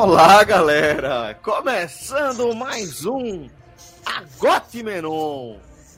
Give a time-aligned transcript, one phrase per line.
[0.00, 1.34] Olá, galera!
[1.42, 3.48] Começando mais um
[4.06, 5.56] Agote Menon.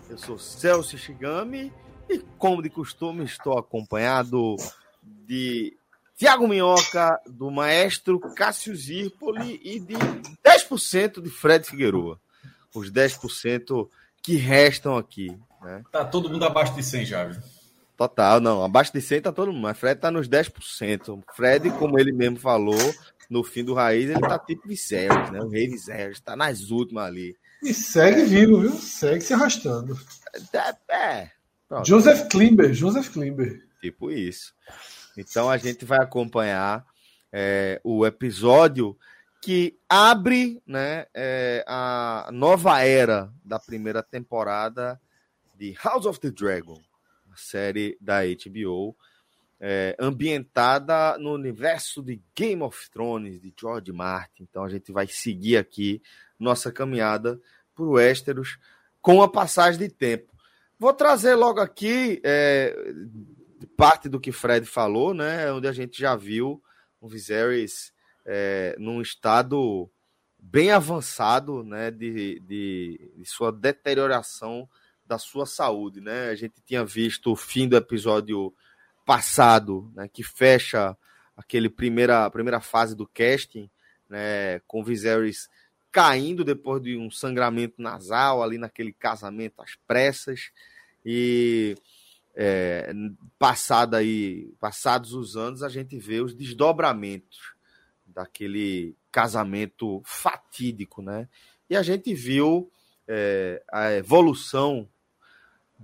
[0.09, 1.70] Eu sou Celso Shigami
[2.09, 4.56] e, como de costume, estou acompanhado
[5.02, 5.76] de
[6.16, 9.96] Tiago Minhoca, do maestro Cássio Zirpoli e de
[10.42, 12.18] 10% de Fred Figueroa.
[12.74, 13.87] Os 10%
[14.23, 15.38] que restam aqui.
[15.60, 15.82] Né?
[15.93, 17.43] Tá todo mundo abaixo de 100 já, viu?
[17.98, 18.65] Total, não.
[18.65, 21.23] Abaixo de 100 tá todo mundo, mas Fred tá nos 10%.
[21.37, 22.78] Fred, como ele mesmo falou,
[23.30, 25.40] no fim do Raiz, ele tá tipo Viserys, né?
[25.40, 27.37] O rei Viserys, tá nas últimas ali.
[27.62, 28.72] E segue vivo, viu?
[28.72, 29.96] Segue se arrastando.
[30.52, 31.30] É, é.
[31.68, 31.87] Pronto.
[31.87, 33.64] Joseph Klimber, Joseph Klimber.
[33.80, 34.52] Tipo isso.
[35.16, 36.84] Então a gente vai acompanhar
[37.32, 38.98] é, o episódio
[39.40, 45.00] que abre né, é, a nova era da primeira temporada
[45.56, 46.80] de House of the Dragon,
[47.32, 48.96] a série da HBO
[49.60, 54.44] é, ambientada no universo de Game of Thrones, de George Martin.
[54.44, 56.02] Então a gente vai seguir aqui
[56.38, 57.38] nossa caminhada
[57.74, 58.58] por Westeros
[59.02, 60.32] com a passagem de tempo.
[60.78, 62.74] Vou trazer logo aqui é,
[63.76, 65.53] parte do que Fred falou, né?
[65.53, 66.62] Onde a gente já viu
[66.98, 67.92] o Viserys
[68.25, 69.91] é, num estado
[70.38, 71.91] bem avançado, né?
[71.91, 74.66] De, de, de sua deterioração
[75.04, 76.31] da sua saúde, né?
[76.31, 78.54] A gente tinha visto o fim do episódio
[79.10, 80.97] passado, né, que fecha
[81.37, 83.69] aquele primeira, primeira fase do casting,
[84.09, 85.48] né, com Viserys
[85.91, 90.53] caindo depois de um sangramento nasal ali naquele casamento às pressas
[91.04, 91.76] e
[92.37, 92.94] é,
[93.37, 97.56] passado aí, passados os anos a gente vê os desdobramentos
[98.06, 101.28] daquele casamento fatídico, né?
[101.69, 102.70] E a gente viu
[103.09, 104.88] é, a evolução,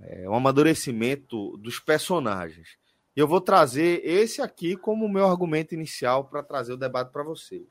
[0.01, 2.77] é, o amadurecimento dos personagens
[3.17, 7.65] eu vou trazer esse aqui como meu argumento inicial para trazer o debate para vocês.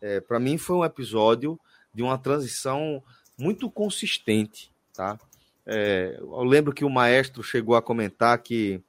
[0.00, 1.58] É, para mim foi um episódio
[1.94, 3.00] de uma transição
[3.38, 5.16] muito consistente, tá?
[5.64, 8.82] É, eu lembro que o maestro chegou a comentar que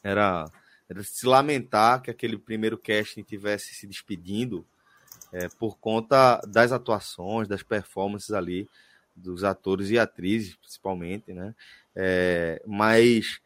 [0.00, 0.48] era,
[0.88, 4.64] era se lamentar que aquele primeiro casting tivesse se despedindo
[5.32, 8.68] é, por conta das atuações, das performances ali
[9.14, 11.52] dos atores e atrizes, principalmente, né?
[11.96, 13.40] É, mas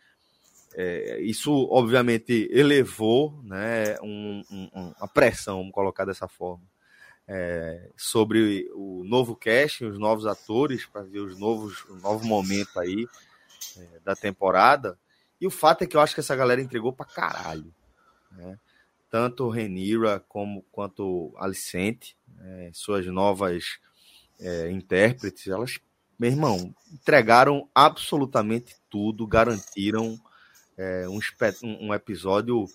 [0.76, 6.64] é, isso, obviamente, elevou né, um, um, uma pressão, vamos colocar dessa forma,
[7.28, 12.78] é, sobre o novo casting, os novos atores, para ver os novos, o novo momento
[12.80, 13.06] aí
[13.78, 14.98] é, da temporada.
[15.40, 17.72] E o fato é que eu acho que essa galera entregou para caralho.
[18.32, 18.58] Né?
[19.08, 23.78] Tanto Renira como quanto Alicente, né, suas novas
[24.40, 25.78] é, intérpretes, elas,
[26.18, 30.20] meu irmão, entregaram absolutamente tudo, garantiram
[30.76, 31.18] é, um,
[31.88, 32.66] um episódio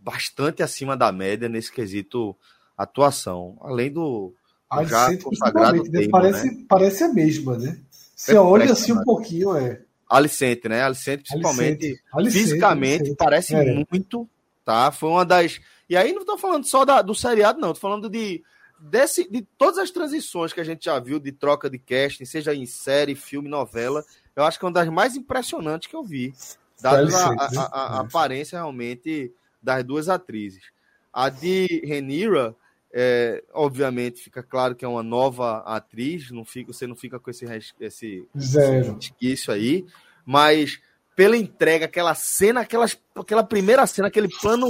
[0.00, 2.36] bastante acima da média nesse quesito
[2.76, 3.56] atuação.
[3.60, 4.32] Além do,
[4.70, 5.90] do já consagrado né?
[5.90, 6.64] Damon, parece, né?
[6.68, 7.78] parece a mesma, né?
[8.14, 9.82] Você é olha assim um pouquinho, é.
[10.08, 10.82] Alicente, né?
[10.82, 12.44] Alicente, principalmente Alicente.
[12.44, 13.16] fisicamente, Alicente.
[13.16, 13.84] parece é.
[13.90, 14.28] muito,
[14.64, 14.92] tá?
[14.92, 15.60] Foi uma das.
[15.88, 18.42] E aí não tô falando só da, do seriado, não, tô falando de,
[18.78, 22.54] desse, de todas as transições que a gente já viu de troca de casting, seja
[22.54, 24.04] em série, filme, novela.
[24.34, 26.32] Eu acho que é uma das mais impressionantes que eu vi
[26.80, 29.32] dado a, a, a, a, aparência realmente
[29.62, 30.64] das duas atrizes.
[31.12, 32.54] A de Renira,
[32.92, 37.30] é, obviamente, fica claro que é uma nova atriz, não fica, você não fica com
[37.30, 37.46] esse,
[37.80, 38.98] esse, Zero.
[39.20, 39.86] esse aí,
[40.24, 40.80] mas
[41.14, 44.68] pela entrega, aquela cena, aquelas, aquela primeira cena, aquele plano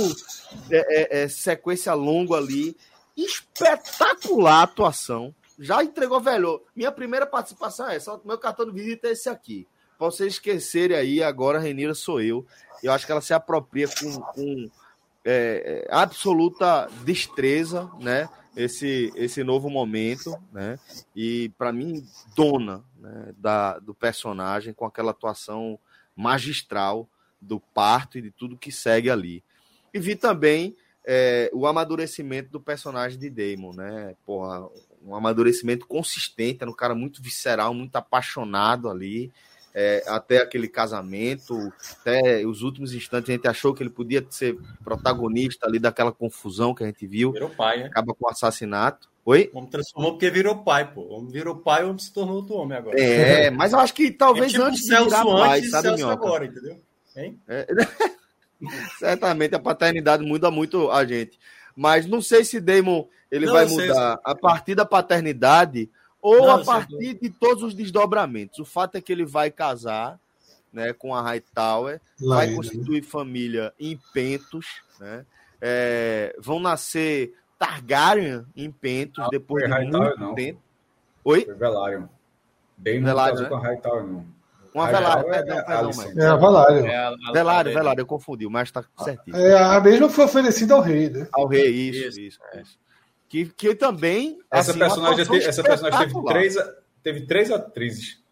[0.70, 2.76] é, é, é sequência longo ali,
[3.17, 5.35] espetacular a atuação.
[5.58, 6.62] Já entregou, velho.
[6.76, 8.20] Minha primeira participação é essa.
[8.25, 9.67] Meu cartão de visita é esse aqui
[9.98, 12.46] para vocês esquecerem aí, agora a Renira sou eu.
[12.82, 14.70] Eu acho que ela se apropria com, com
[15.25, 18.28] é, é, absoluta destreza, né?
[18.56, 20.78] Esse, esse novo momento, né?
[21.14, 23.34] E para mim, dona né?
[23.37, 25.78] da, do personagem com aquela atuação
[26.14, 27.06] magistral
[27.40, 29.44] do parto e de tudo que segue ali.
[29.93, 34.16] E vi também é, o amadurecimento do personagem de Damon, né?
[34.25, 34.69] Porra,
[35.02, 39.32] um amadurecimento consistente, era um cara muito visceral, muito apaixonado ali,
[39.78, 41.70] é, até aquele casamento,
[42.00, 46.75] até os últimos instantes a gente achou que ele podia ser protagonista ali daquela confusão
[46.75, 47.31] que a gente viu.
[47.31, 47.84] Virou pai, né?
[47.84, 49.11] Acaba com o assassinato.
[49.23, 49.50] Oi?
[49.52, 51.02] O homem transformou porque virou pai, pô.
[51.02, 52.99] O homem virou pai, o homem se tornou outro homem agora.
[52.99, 56.08] É, mas eu acho que talvez é tipo antes de virar pai, antes sabe, Celso
[56.08, 56.81] agora, entendeu?
[57.14, 57.38] Hein?
[57.46, 57.67] É,
[58.99, 61.38] certamente a paternidade muda muito a gente.
[61.76, 65.90] Mas não sei se Damon ele não, vai mudar a partir da paternidade
[66.26, 68.58] ou não, a partir de todos os desdobramentos.
[68.58, 70.19] O fato é que ele vai casar
[70.73, 73.08] né, com a Hightower, Lá vai constituir né?
[73.08, 74.67] família em Pentos,
[74.99, 75.25] né?
[75.61, 80.34] É, vão nascer Targaryen em Pentos não, depois de muito não.
[80.34, 80.61] tempo.
[81.25, 81.44] Oi?
[81.44, 82.06] Foi Velaryon.
[82.76, 83.49] Bem Velaryon, né?
[83.49, 84.26] com a Hightower, não.
[84.75, 86.17] Uma Velário, perdão, perdão, mas...
[86.19, 86.87] É a Velário.
[86.87, 89.34] É a, Velário, Velário, eu confundi, mas tá certinho.
[89.34, 91.26] É, a mesma foi oferecida ao rei, né?
[91.32, 92.20] Ao rei, isso, isso.
[92.20, 92.86] isso, isso.
[93.28, 94.38] Que, que também.
[94.50, 96.56] Essa assim, personagem, teve, essa personagem teve três,
[97.02, 98.23] teve três atrizes.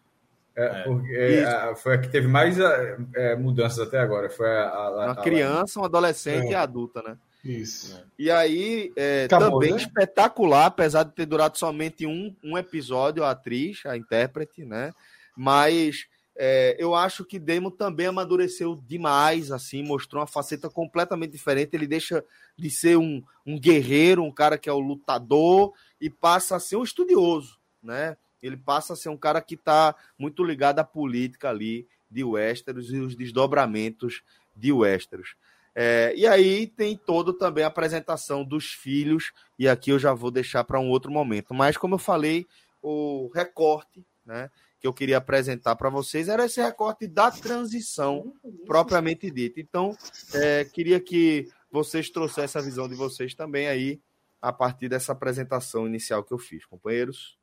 [0.55, 0.83] É, é.
[0.83, 4.29] Porque, é, foi a que teve mais é, mudanças até agora.
[4.29, 6.51] Foi a, a, uma criança, uma adolescente é.
[6.51, 7.17] e adulta, né?
[7.43, 8.03] Isso.
[8.17, 8.91] E aí,
[9.25, 9.77] Acabou, também né?
[9.77, 14.91] espetacular, apesar de ter durado somente um, um episódio, a atriz, a intérprete, né?
[15.35, 16.07] Mas
[16.37, 21.73] é, eu acho que Damon também amadureceu demais, assim, mostrou uma faceta completamente diferente.
[21.73, 22.23] Ele deixa
[22.57, 26.75] de ser um, um guerreiro, um cara que é o lutador, e passa a ser
[26.75, 28.17] um estudioso, né?
[28.41, 32.91] Ele passa a ser um cara que está muito ligado à política ali de Westeros
[32.91, 34.21] e os desdobramentos
[34.55, 35.35] de Westeros.
[35.73, 40.31] É, e aí tem todo também a apresentação dos filhos, e aqui eu já vou
[40.31, 41.53] deixar para um outro momento.
[41.53, 42.45] Mas, como eu falei,
[42.81, 44.49] o recorte, né?
[44.85, 48.31] Que eu queria apresentar para vocês era esse recorte da transição
[48.67, 49.59] propriamente dita.
[49.59, 49.97] Então,
[50.31, 53.99] é, queria que vocês trouxessem a visão de vocês também aí
[54.39, 57.35] a partir dessa apresentação inicial que eu fiz, companheiros.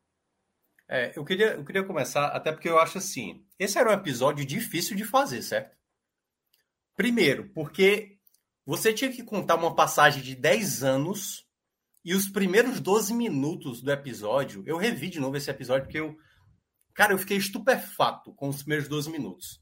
[0.89, 4.45] É, eu queria, eu queria começar, até porque eu acho assim, esse era um episódio
[4.45, 5.77] difícil de fazer, certo?
[6.95, 8.19] Primeiro, porque
[8.65, 11.45] você tinha que contar uma passagem de 10 anos
[12.05, 16.17] e os primeiros 12 minutos do episódio, eu revi de novo esse episódio porque eu
[16.95, 19.61] Cara, eu fiquei estupefato com os primeiros 12 minutos.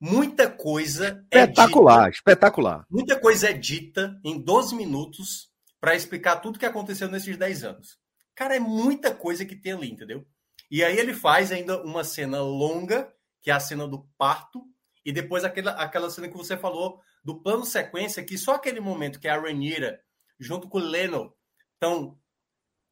[0.00, 1.24] Muita coisa.
[1.32, 2.86] Espetacular, é dita, espetacular.
[2.88, 5.50] Muita coisa é dita em 12 minutos
[5.80, 7.98] para explicar tudo que aconteceu nesses 10 anos.
[8.34, 10.26] Cara, é muita coisa que tem ali, entendeu?
[10.70, 13.12] E aí ele faz ainda uma cena longa,
[13.42, 14.64] que é a cena do parto,
[15.04, 19.18] e depois aquela, aquela cena que você falou do plano sequência, que só aquele momento
[19.18, 20.00] que a Rhaenyra,
[20.38, 21.34] junto com o Leno,
[21.74, 22.18] estão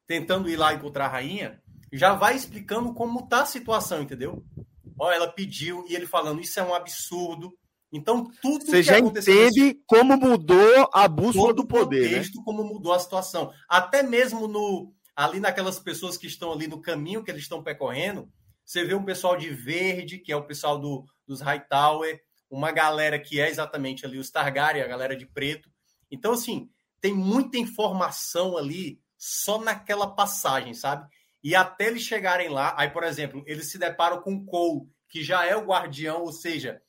[0.05, 4.43] tentando ir lá encontrar a rainha, já vai explicando como tá a situação, entendeu?
[4.97, 7.57] Ó, ela pediu e ele falando, isso é um absurdo.
[7.91, 12.07] Então, tudo Você já entende como mudou a bússola do poder, né?
[12.09, 12.43] contexto, né?
[12.45, 13.51] como mudou a situação.
[13.67, 18.31] Até mesmo no ali naquelas pessoas que estão ali no caminho que eles estão percorrendo,
[18.63, 23.19] você vê um pessoal de verde, que é o pessoal do, dos Hightower, uma galera
[23.19, 25.69] que é exatamente ali os Targaryen, a galera de preto.
[26.09, 26.69] Então, assim,
[27.01, 31.07] tem muita informação ali só naquela passagem, sabe?
[31.43, 35.45] E até eles chegarem lá, aí, por exemplo, eles se deparam com Cole, que já
[35.45, 36.81] é o guardião, ou seja,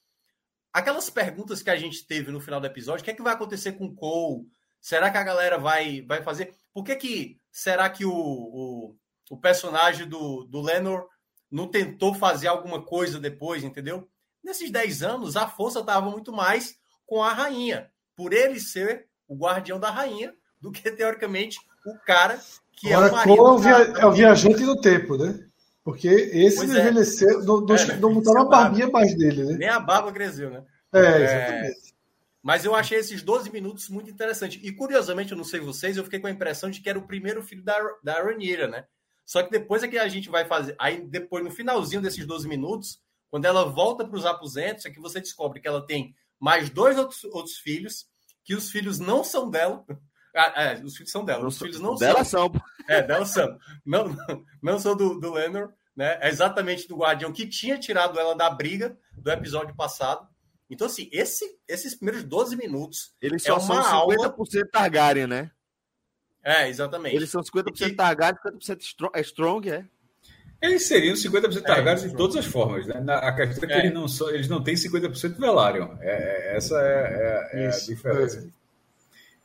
[0.72, 3.34] aquelas perguntas que a gente teve no final do episódio, o que é que vai
[3.34, 4.46] acontecer com Cole?
[4.80, 6.54] Será que a galera vai, vai fazer?
[6.72, 8.96] Por que, que será que o, o,
[9.30, 11.06] o personagem do, do Lenor
[11.50, 14.08] não tentou fazer alguma coisa depois, entendeu?
[14.42, 19.36] Nesses 10 anos, a força estava muito mais com a rainha, por ele ser o
[19.36, 22.40] guardião da rainha, do que, teoricamente, o cara
[22.72, 23.36] que Agora, é o marido.
[23.36, 25.38] É o, via, é o viajante do tempo, né?
[25.82, 26.80] Porque esse pois é.
[26.80, 29.56] envelheceu, não, não, é, não botaram a barbinha mais dele, né?
[29.58, 30.64] Nem a barba cresceu, né?
[30.92, 31.94] É, é, exatamente.
[32.42, 34.60] Mas eu achei esses 12 minutos muito interessantes.
[34.62, 37.06] E curiosamente, eu não sei vocês, eu fiquei com a impressão de que era o
[37.06, 38.84] primeiro filho da, da Rhaenyra, né?
[39.26, 40.74] Só que depois é que a gente vai fazer.
[40.78, 45.00] Aí depois, no finalzinho desses 12 minutos, quando ela volta para os aposentos, é que
[45.00, 48.06] você descobre que ela tem mais dois outros, outros filhos,
[48.42, 49.84] que os filhos não são dela,
[50.34, 51.46] ah, é, os filhos são dela.
[51.46, 52.50] Os filhos não dela são.
[52.52, 52.62] são.
[52.88, 53.58] É, dela são.
[53.84, 56.18] Não, não, não são do, do Lenor, né?
[56.20, 60.28] É exatamente do Guardião que tinha tirado ela da briga do episódio passado.
[60.68, 63.12] Então, assim, esse, esses primeiros 12 minutos.
[63.20, 64.36] Eles só é são 50% aula...
[64.72, 65.50] Targaryen, né?
[66.44, 67.16] É, exatamente.
[67.16, 67.92] Eles são 50% que...
[67.92, 69.84] Targaryen, 50% strong, é strong, é?
[70.62, 73.02] Eles seriam 50% Targaryen é, de todas as formas, né?
[73.08, 73.78] A questão é que é.
[73.78, 75.96] eles, não são, eles não têm 50% Velaryon.
[76.00, 78.48] É, é, essa é, é, é a diferença.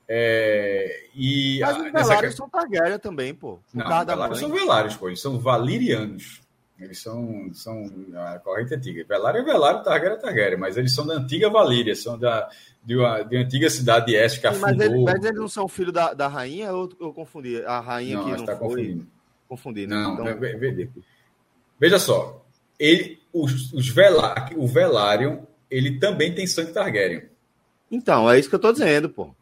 [0.07, 3.59] É, e Mas os Velários são Targaryen também, pô.
[3.73, 5.07] Não, Velários são Velários, pô.
[5.07, 6.41] Eles são Valirianos.
[6.79, 9.05] Eles são, são a corrente antiga.
[9.07, 12.49] Velário é Velário, Targaryen é Targaryen, mas eles são da antiga Valíria, são da,
[12.83, 15.47] de uma, de uma antiga cidade de Este que Sim, mas, eles, mas, eles, não
[15.47, 17.63] são filho da, da rainha ou eu confundi?
[17.63, 18.67] A rainha não, que não tá foi...
[18.67, 19.07] Confundindo.
[19.47, 19.95] Confundi, né?
[19.95, 20.39] Não, então...
[20.39, 20.89] veja,
[21.79, 22.45] veja só.
[22.77, 27.23] Ele, os, os Velar, o Velaryon, ele também tem sangue Targaryen.
[27.89, 29.33] Então, é isso que eu tô dizendo, pô.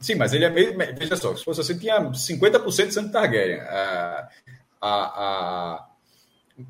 [0.00, 0.76] Sim, mas ele é meio.
[0.96, 3.60] Veja só, se fosse assim, tinha 50% de sangue Targaryen.
[3.60, 4.28] A,
[4.80, 5.88] a, a,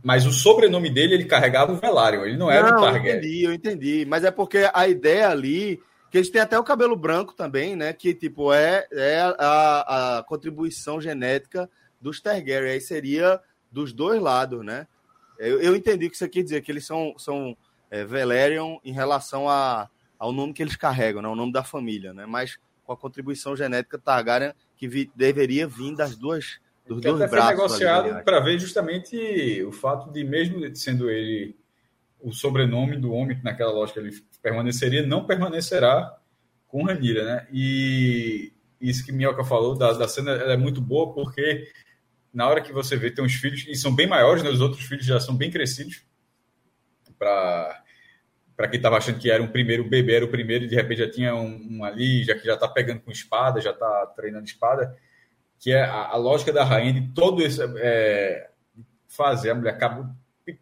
[0.02, 3.12] mas o sobrenome dele, ele carregava o Velaryon, ele não era não, o Targaryen.
[3.12, 4.06] Eu entendi, eu entendi.
[4.06, 5.80] Mas é porque a ideia ali,
[6.10, 7.92] que eles têm até o cabelo branco também, né?
[7.92, 11.68] Que, tipo, é, é a, a contribuição genética
[12.00, 12.72] dos Targaryen.
[12.72, 14.86] Aí seria dos dois lados, né?
[15.38, 17.54] Eu, eu entendi o que você quer dizer, que eles são, são
[17.90, 21.28] é, Velaryon em relação a, ao nome que eles carregam, né?
[21.28, 22.24] O nome da família, né?
[22.26, 22.58] Mas
[22.88, 27.30] com a contribuição genética Targaryen que vi, deveria vir das duas dos que dois até
[27.30, 27.54] braços.
[27.54, 31.54] Foi negociado para ver justamente o fato de mesmo sendo ele
[32.18, 34.10] o sobrenome do homem que naquela lógica ele
[34.42, 36.16] permaneceria, não permanecerá
[36.66, 37.48] com Ranira, né?
[37.52, 41.70] E isso que Minhoca falou da, da cena é muito boa porque
[42.32, 44.48] na hora que você vê tem uns filhos e são bem maiores, né?
[44.48, 46.02] Os outros filhos já são bem crescidos
[47.18, 47.84] para
[48.58, 50.98] para quem estava achando que era um primeiro bebê, era o primeiro, e de repente
[50.98, 54.46] já tinha um, um ali, já que já está pegando com espada, já está treinando
[54.46, 54.96] espada,
[55.60, 57.62] que é a, a, lógica da rainha de todo esse.
[57.76, 58.50] É,
[59.06, 60.06] fazer a mulher acabou,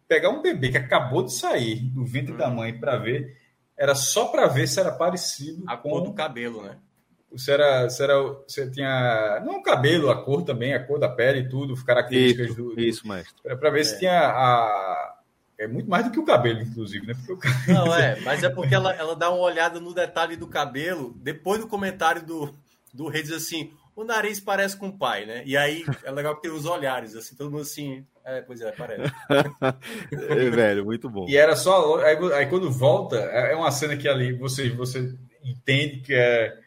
[0.07, 2.37] pegar um bebê que acabou de sair do ventre hum.
[2.37, 3.35] da mãe para ver,
[3.75, 5.65] era só para ver se era parecido.
[5.67, 6.77] A com, cor do cabelo, né?
[7.35, 8.15] Se era, se era.
[8.47, 9.43] Se tinha.
[9.43, 12.75] Não o cabelo, a cor também, a cor da pele e tudo, características isso, do,
[12.75, 12.81] do.
[12.81, 13.57] Isso, mestre.
[13.57, 13.85] Para ver é.
[13.85, 15.16] se tinha a
[15.59, 17.15] é muito mais do que o cabelo, inclusive, né?
[17.15, 17.73] Porque o...
[17.73, 21.61] Não, é, mas é porque ela, ela dá uma olhada no detalhe do cabelo, depois
[21.61, 22.55] do comentário do,
[22.93, 25.43] do rei diz assim: o nariz parece com o pai, né?
[25.47, 28.05] E aí é legal porque os olhares, assim, todo mundo assim.
[28.23, 29.11] É, pois é, parece.
[30.13, 31.27] é, velho, muito bom.
[31.27, 31.99] E era só.
[32.01, 36.59] Aí, aí, quando volta, é, é uma cena que ali você, você entende que é.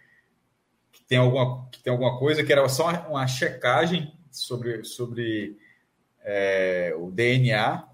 [0.92, 5.56] Que tem, alguma, que tem alguma coisa que era só uma, uma checagem sobre, sobre
[6.24, 7.89] é, o DNA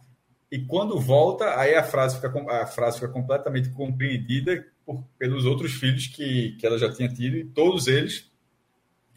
[0.56, 5.74] e quando volta, aí a frase fica, a frase fica completamente compreendida por, pelos outros
[5.74, 8.32] filhos que, que ela já tinha tido, e todos eles.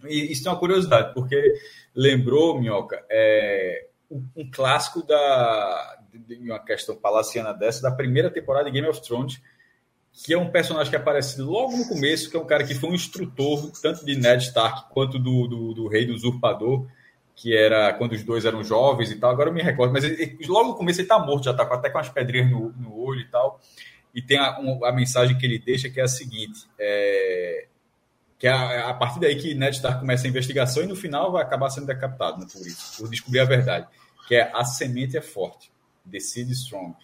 [0.05, 1.55] E isso é uma curiosidade, porque
[1.95, 8.73] lembrou, Minhoca, é, um, clássico da, de uma questão palaciana dessa, da primeira temporada de
[8.73, 9.41] Game of Thrones,
[10.25, 12.91] que é um personagem que aparece logo no começo, que é um cara que foi
[12.91, 16.89] um instrutor tanto de Ned Stark quanto do, do, do rei do usurpador,
[17.39, 19.31] que era quando os dois eram jovens e tal.
[19.31, 21.89] Agora eu me recordo, mas ele, logo no começo ele está morto, já está até
[21.89, 23.61] com as pedrinhas no, no, olho e tal.
[24.13, 27.69] E tem a, a, mensagem que ele deixa que é a seguinte: é,
[28.39, 31.31] que é a, a, partir daí que Ned Stark começa a investigação e no final
[31.31, 33.87] vai acabar sendo decapitado né, por isso, por descobrir a verdade.
[34.27, 35.71] Que é a semente é forte,
[36.19, 36.95] seed strong.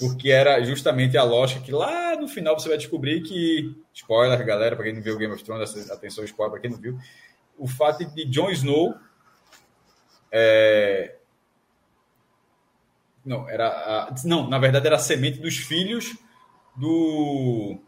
[0.00, 4.74] Porque era justamente a lógica que lá no final você vai descobrir que, spoiler, galera,
[4.74, 6.98] para quem não viu Game of Thrones, atenção, spoiler, para quem não viu,
[7.58, 8.94] o fato de Jon Snow
[10.30, 11.16] é...
[13.24, 14.14] Não, era a...
[14.24, 16.16] não, na verdade era a semente dos filhos
[16.76, 17.78] do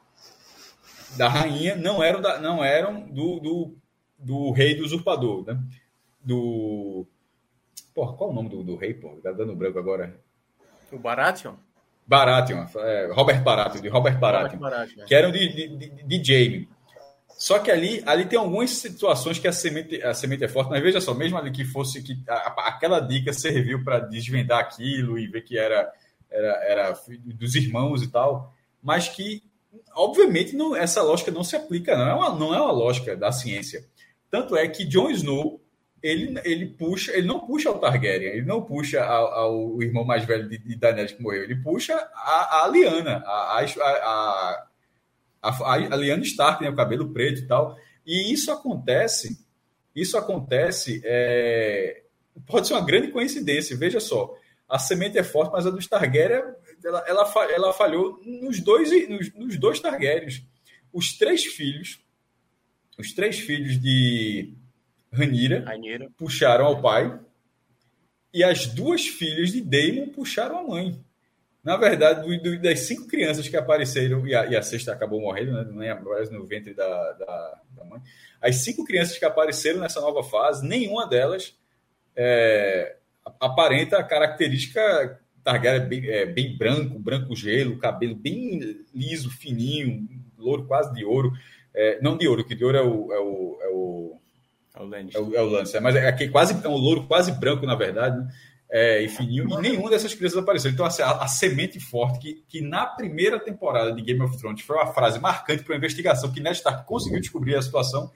[1.16, 2.40] da rainha, não eram da...
[2.40, 3.76] não eram do, do,
[4.18, 5.60] do rei do usurpador, né?
[6.20, 7.06] Do
[7.98, 9.18] Porra, qual o nome do, do rei, pô?
[9.20, 10.20] Tá dando branco agora.
[10.92, 11.54] O Baratheon?
[12.06, 15.06] Baratheon, é, Robert Baratheon, de Robert Baratheon, Robert Baratheon é.
[15.06, 16.68] que eram de, de, de, de Jaime.
[17.38, 20.82] Só que ali, ali tem algumas situações que a semente, a semente é forte, mas
[20.82, 25.28] veja só, mesmo ali que fosse que a, aquela dica serviu para desvendar aquilo e
[25.28, 25.88] ver que era,
[26.28, 27.00] era, era
[27.36, 28.52] dos irmãos e tal,
[28.82, 29.40] mas que,
[29.94, 33.30] obviamente, não, essa lógica não se aplica, não é, uma, não é uma lógica da
[33.30, 33.84] ciência.
[34.28, 35.60] Tanto é que Jon Snow,
[36.02, 40.48] ele, ele puxa, ele não puxa o Targaryen, ele não puxa ao, irmão mais velho
[40.48, 44.68] de, de Daenerys que morreu, ele puxa a, a a, a, a
[45.42, 47.76] a, a Liana Stark tem né, o cabelo preto e tal.
[48.06, 49.38] E isso acontece,
[49.94, 52.02] isso acontece, é,
[52.46, 53.76] pode ser uma grande coincidência.
[53.76, 54.34] Veja só,
[54.68, 56.42] a semente é forte, mas a do Targaryen,
[56.84, 60.42] ela, ela, ela falhou nos dois, nos, nos dois Targaryens.
[60.92, 62.00] Os três filhos,
[62.98, 64.54] os três filhos de
[65.12, 65.64] Ranira,
[66.16, 67.18] puxaram ao pai,
[68.32, 71.02] e as duas filhas de Daemon puxaram a mãe.
[71.68, 75.66] Na verdade, das cinco crianças que apareceram, e a, e a sexta acabou morrendo, né?
[75.68, 78.00] não lembro, no ventre da, da, da, mãe.
[78.40, 81.54] As cinco crianças que apareceram nessa nova fase, nenhuma delas
[82.16, 82.96] é,
[83.38, 90.08] aparenta a característica Targaryen bem, é, bem branco, branco gelo, cabelo bem liso, fininho,
[90.38, 91.34] louro quase de ouro.
[91.74, 93.12] É, não de ouro, que de ouro é o.
[93.12, 94.20] É o, é o,
[94.74, 97.74] é o, é o, é mas é, é, quase, é um louro quase branco, na
[97.74, 98.16] verdade.
[98.16, 98.32] Né?
[98.70, 100.70] É, e fininho, e nenhuma dessas crianças apareceu.
[100.70, 104.60] Então, assim, a, a, semente forte, que, que na primeira temporada de Game of Thrones
[104.60, 108.10] foi uma frase marcante para uma investigação que Ned Stark conseguiu descobrir a situação,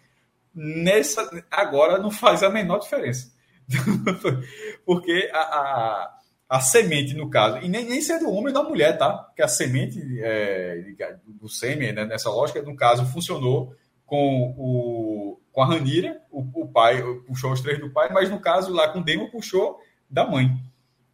[0.55, 3.33] nessa agora não faz a menor diferença.
[4.85, 6.19] Porque a, a,
[6.51, 9.11] a, semente, no caso, e nem, nem se é homem da mulher, tá?
[9.11, 10.85] Porque a semente é,
[11.27, 16.67] do sêmen, né, nessa lógica, no caso, funcionou com o com a Ranira, o, o
[16.67, 19.79] pai puxou os três do pai, mas no caso lá com o Demo puxou
[20.13, 20.51] da mãe.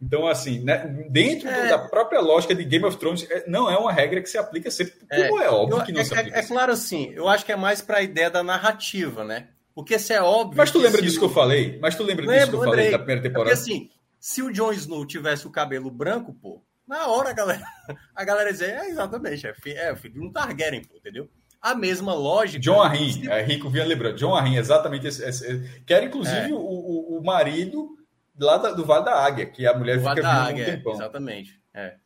[0.01, 1.69] Então, assim, né, dentro é...
[1.69, 4.71] da própria lógica de Game of Thrones, é, não é uma regra que se aplica
[4.71, 6.37] sempre, como é, é óbvio eu, que não é, se aplica.
[6.37, 9.49] É, é, claro, assim, eu acho que é mais para a ideia da narrativa, né?
[9.75, 10.57] Porque se é óbvio.
[10.57, 11.79] Mas tu lembra disso que eu falei?
[11.81, 12.85] Mas tu lembra Lembro, disso que eu lembrei.
[12.85, 13.57] falei da primeira temporada?
[13.57, 13.91] Porque, assim,
[14.21, 17.65] se o Jon Snow tivesse o cabelo branco, pô, na hora a galera,
[18.15, 21.29] a galera dizia, é exatamente, é é filho de um Targaryen, pô, entendeu?
[21.61, 22.61] A mesma lógica.
[22.61, 24.17] John Arryn, é Rico vinha lembrando.
[24.17, 26.55] John Arryn, exatamente esse, esse, que era inclusive é.
[26.55, 27.98] o, o, o marido
[28.39, 30.93] lá do Vale da Águia, que a mulher fica da Águia, um tempão.
[30.93, 31.61] Exatamente.
[31.75, 31.97] É.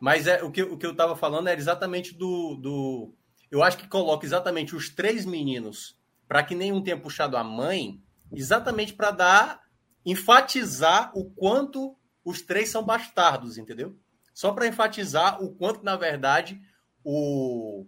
[0.00, 3.14] Mas é, o, que, o que eu estava falando era exatamente do, do.
[3.50, 8.00] Eu acho que coloca exatamente os três meninos para que nenhum tenha puxado a mãe,
[8.32, 9.60] exatamente para dar.
[10.04, 13.96] enfatizar o quanto os três são bastardos, entendeu?
[14.34, 16.60] Só para enfatizar o quanto, na verdade,
[17.02, 17.86] o,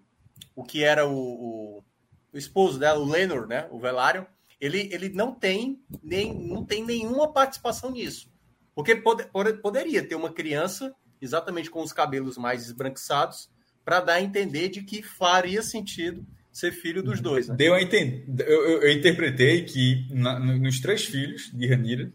[0.55, 1.85] o que era o, o,
[2.33, 3.69] o esposo dela, o Lenor, né?
[3.71, 4.27] O Velário,
[4.61, 8.31] ele, ele não tem nem não tem nenhuma participação nisso.
[8.75, 13.51] Porque pode, pode, poderia ter uma criança exatamente com os cabelos mais esbranquiçados
[13.85, 17.49] para dar a entender de que faria sentido ser filho dos dois.
[17.49, 17.57] Né?
[17.57, 18.25] Deu a entender.
[18.47, 22.13] Eu, eu, eu interpretei que na, nos três filhos de Ranira,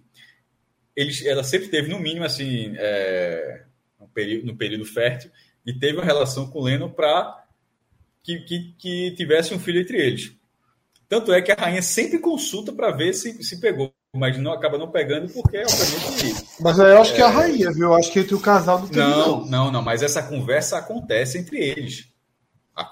[0.96, 3.64] eles, ela sempre teve, no mínimo, assim, é,
[4.00, 5.32] no, período, no período fértil,
[5.66, 7.46] e teve uma relação com Leno para
[8.22, 10.36] que, que, que tivesse um filho entre eles.
[11.08, 14.78] Tanto é que a rainha sempre consulta para ver se, se pegou, mas não acaba
[14.78, 16.46] não pegando porque, obviamente.
[16.60, 17.16] Mas eu acho é...
[17.16, 17.84] que é a rainha, viu?
[17.84, 19.00] Eu acho que entre o casal não tem.
[19.00, 22.08] Não, não, não, mas essa conversa acontece entre eles.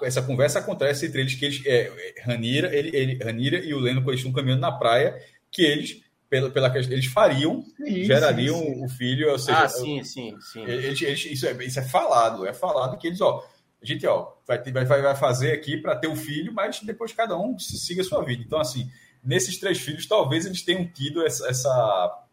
[0.02, 1.62] Essa conversa acontece entre eles, que eles.
[1.66, 1.90] É,
[2.24, 5.16] Ranira, ele, ele, Ranira e o Leno, estão caminhando na praia,
[5.50, 6.02] que eles
[6.32, 8.84] pela, pela eles fariam, sim, gerariam sim, sim.
[8.86, 10.62] o filho, ou seja, ah, sim, sim, sim.
[10.62, 13.44] Eles, eles, isso, é, isso é falado, é falado que eles, ó,
[13.82, 17.12] a gente ó, vai, vai, vai fazer aqui para ter o um filho, mas depois
[17.12, 18.42] cada um siga a sua vida.
[18.46, 18.88] Então, assim,
[19.22, 22.24] nesses três filhos, talvez eles tenham tido essa, essa,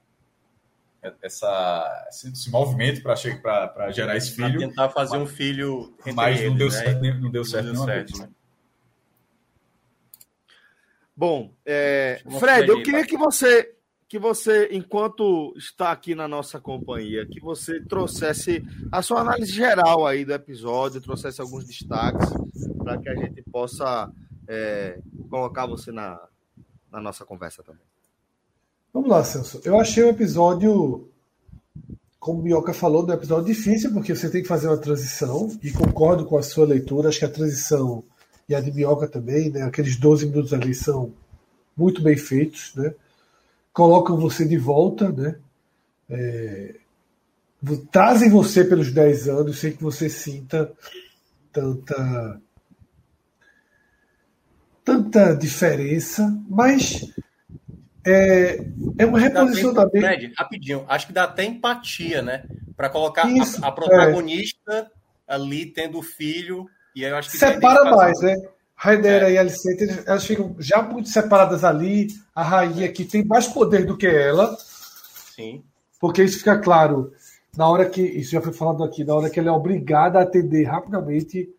[1.24, 3.16] essa esse, movimento para
[3.92, 4.60] gerar esse filho.
[4.60, 5.94] Pra tentar fazer mas, um filho.
[6.14, 6.74] Mas não, deu né?
[6.74, 8.20] certo, não deu certo, não deu certo.
[8.20, 8.30] Né?
[11.16, 13.76] Bom, é, Fred, eu queria que você
[14.10, 20.08] que você, enquanto está aqui na nossa companhia, que você trouxesse a sua análise geral
[20.08, 22.28] aí do episódio, trouxesse alguns destaques
[22.80, 24.12] para que a gente possa
[24.48, 26.20] é, colocar você na,
[26.92, 27.84] na nossa conversa também.
[28.92, 29.62] Vamos lá, Celso.
[29.64, 31.08] Eu achei o episódio,
[32.20, 35.72] como o Bioca falou, um episódio difícil, porque você tem que fazer uma transição, e
[35.72, 38.04] concordo com a sua leitura, acho que a transição,
[38.50, 41.14] e a de Bioca também, né, aqueles 12 minutos ali são
[41.78, 42.92] muito bem feitos, né?
[43.80, 45.38] Colocam você de volta, né?
[46.10, 46.76] É,
[47.90, 50.70] trazem você pelos 10 anos sem que você sinta
[51.50, 52.42] tanta
[54.84, 57.10] tanta diferença, mas
[58.06, 58.60] é,
[58.98, 59.98] é um reposicionamento.
[59.98, 62.44] Fred, rapidinho, acho que dá até empatia, né?
[62.76, 64.88] Para colocar Isso, a, a, protagonista é.
[65.26, 66.70] ali tendo filho.
[66.94, 68.36] E eu acho que separa mais, né?
[68.82, 69.34] Raidera é.
[69.34, 72.08] e Alicente, elas ficam já muito separadas ali.
[72.34, 74.56] A rainha que tem mais poder do que ela.
[75.36, 75.62] Sim.
[76.00, 77.12] Porque isso fica claro
[77.58, 78.02] na hora que.
[78.02, 81.50] Isso já foi falado aqui, na hora que ela é obrigada a atender rapidamente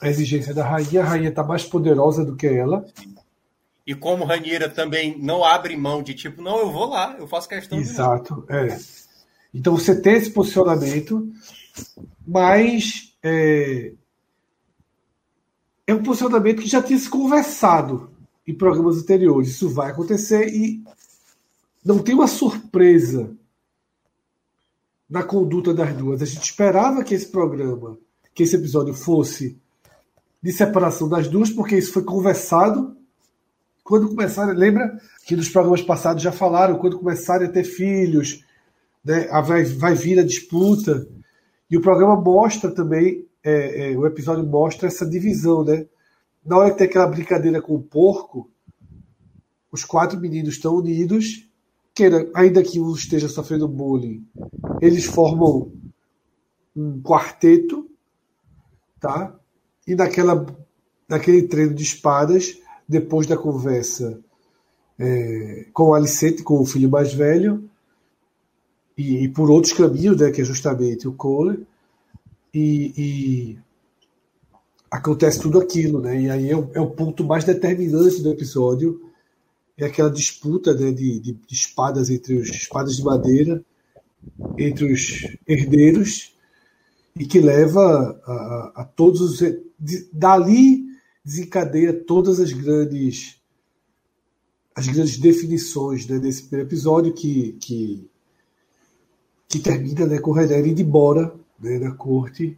[0.00, 2.84] a exigência da rainha, a rainha está mais poderosa do que ela.
[2.96, 3.14] Sim.
[3.86, 7.48] E como Rainha também não abre mão de tipo, não, eu vou lá, eu faço
[7.48, 8.78] questão Exato, de é.
[9.52, 11.28] Então você tem esse posicionamento,
[12.24, 13.92] mas é,
[15.92, 18.10] é um posicionamento que já tinha se conversado
[18.46, 19.50] em programas anteriores.
[19.50, 20.82] Isso vai acontecer e
[21.84, 23.30] não tem uma surpresa
[25.08, 26.22] na conduta das duas.
[26.22, 27.98] A gente esperava que esse programa,
[28.34, 29.58] que esse episódio fosse
[30.42, 32.96] de separação das duas, porque isso foi conversado.
[33.84, 38.44] Quando começaram, lembra que nos programas passados já falaram, quando começarem a ter filhos,
[39.04, 41.06] né, vai, vai vir a disputa.
[41.70, 45.86] E o programa mostra também é, é, o episódio mostra essa divisão, né?
[46.44, 48.50] Na hora que tem aquela brincadeira com o porco,
[49.70, 51.48] os quatro meninos estão unidos,
[52.34, 54.26] ainda que um esteja sofrendo bullying,
[54.80, 55.72] eles formam
[56.74, 57.88] um quarteto,
[59.00, 59.34] tá?
[59.86, 60.46] E naquela,
[61.08, 64.20] naquele treino de espadas, depois da conversa
[64.98, 67.68] é, com o Alicente, com o filho mais velho,
[68.96, 71.66] e, e, por outros caminhos, né, que é justamente o Cole,
[72.52, 73.58] e, e
[74.90, 76.20] acontece tudo aquilo, né?
[76.20, 79.00] E aí é o, é o, ponto mais determinante do episódio,
[79.76, 83.64] é aquela disputa né, de, de, de espadas entre os espadas de madeira
[84.58, 86.36] entre os herdeiros
[87.16, 89.38] e que leva a, a, todos os
[89.78, 90.84] de, dali
[91.24, 93.40] desencadeia todas as grandes
[94.74, 98.08] as grandes definições né, desse primeiro episódio que, que,
[99.48, 102.56] que termina né, com o Renner indo embora né, da corte.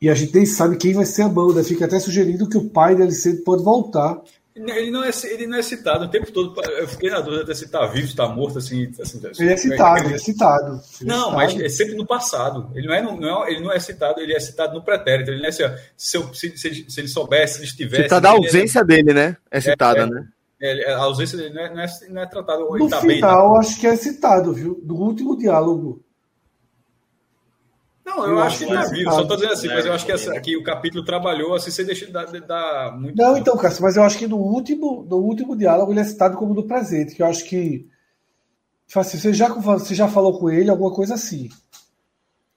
[0.00, 1.62] E a gente nem sabe quem vai ser a mão, né?
[1.62, 4.20] Fica até sugerindo que o pai dele sempre pode voltar.
[4.54, 6.60] Ele não, é, ele não é citado o tempo todo.
[6.72, 10.04] Eu fiquei na dúvida se está vivo, se está morto, assim, assim, Ele é citado,
[10.04, 10.80] ele é citado.
[11.00, 11.56] Ele não, é citado.
[11.58, 12.70] mas é sempre no passado.
[12.74, 15.30] Ele não, é, não é, ele não é citado, ele é citado no pretérito.
[15.30, 15.62] Ele não é assim,
[15.96, 18.02] se, eu, se, se, se, ele soubesse, se ele estivesse.
[18.04, 19.36] Citado a ausência dele, né?
[19.50, 20.26] É citada, né?
[20.60, 22.76] É, a ausência dele não é, não é, não é tratado.
[22.76, 24.80] No tá final, bem, acho que é citado, viu?
[24.82, 26.04] Do último diálogo.
[28.10, 29.10] Não, eu, eu acho, acho que tá vivo.
[29.12, 31.70] Só tô dizendo assim, é, mas eu acho que essa, aqui o capítulo trabalhou assim,
[31.70, 33.16] você deixa de dar, de dar muito.
[33.16, 36.36] Não, então, Cássio, mas eu acho que no último, no último diálogo ele é citado
[36.36, 37.88] como no presente, que eu acho que.
[38.86, 41.48] Tipo assim, você já, você já falou com ele, alguma coisa assim.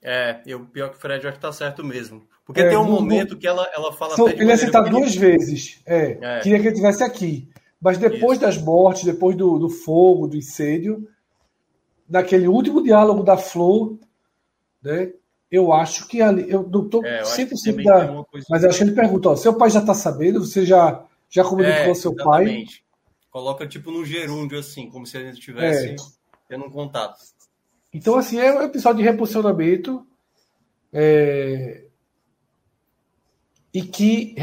[0.02, 2.24] É, eu, pior que o Fred acho que tá certo mesmo.
[2.46, 3.40] Porque é, tem um no, momento no...
[3.40, 4.16] que ela, ela fala.
[4.16, 5.80] São, ele é citado duas vezes.
[5.86, 7.48] É, é, Queria que ele estivesse aqui.
[7.80, 8.42] Mas depois Isso.
[8.42, 11.08] das mortes, depois do, do fogo, do incêndio,
[12.10, 13.98] naquele último diálogo da Flor,
[14.82, 15.12] né,
[15.54, 16.50] eu acho que ali.
[16.50, 18.26] Eu não estou é, 100% da.
[18.50, 20.44] Mas eu acho que ele pergunta: ó, seu pai já está sabendo?
[20.44, 22.82] Você já, já comunicou é, com seu exatamente.
[22.82, 22.84] pai?
[23.30, 25.96] Coloca tipo no gerúndio, assim, como se a gente estivesse é.
[26.50, 27.20] tendo um contato.
[27.94, 30.04] Então, assim, é um episódio de reposicionamento.
[30.92, 31.86] É,
[33.72, 34.36] e, que,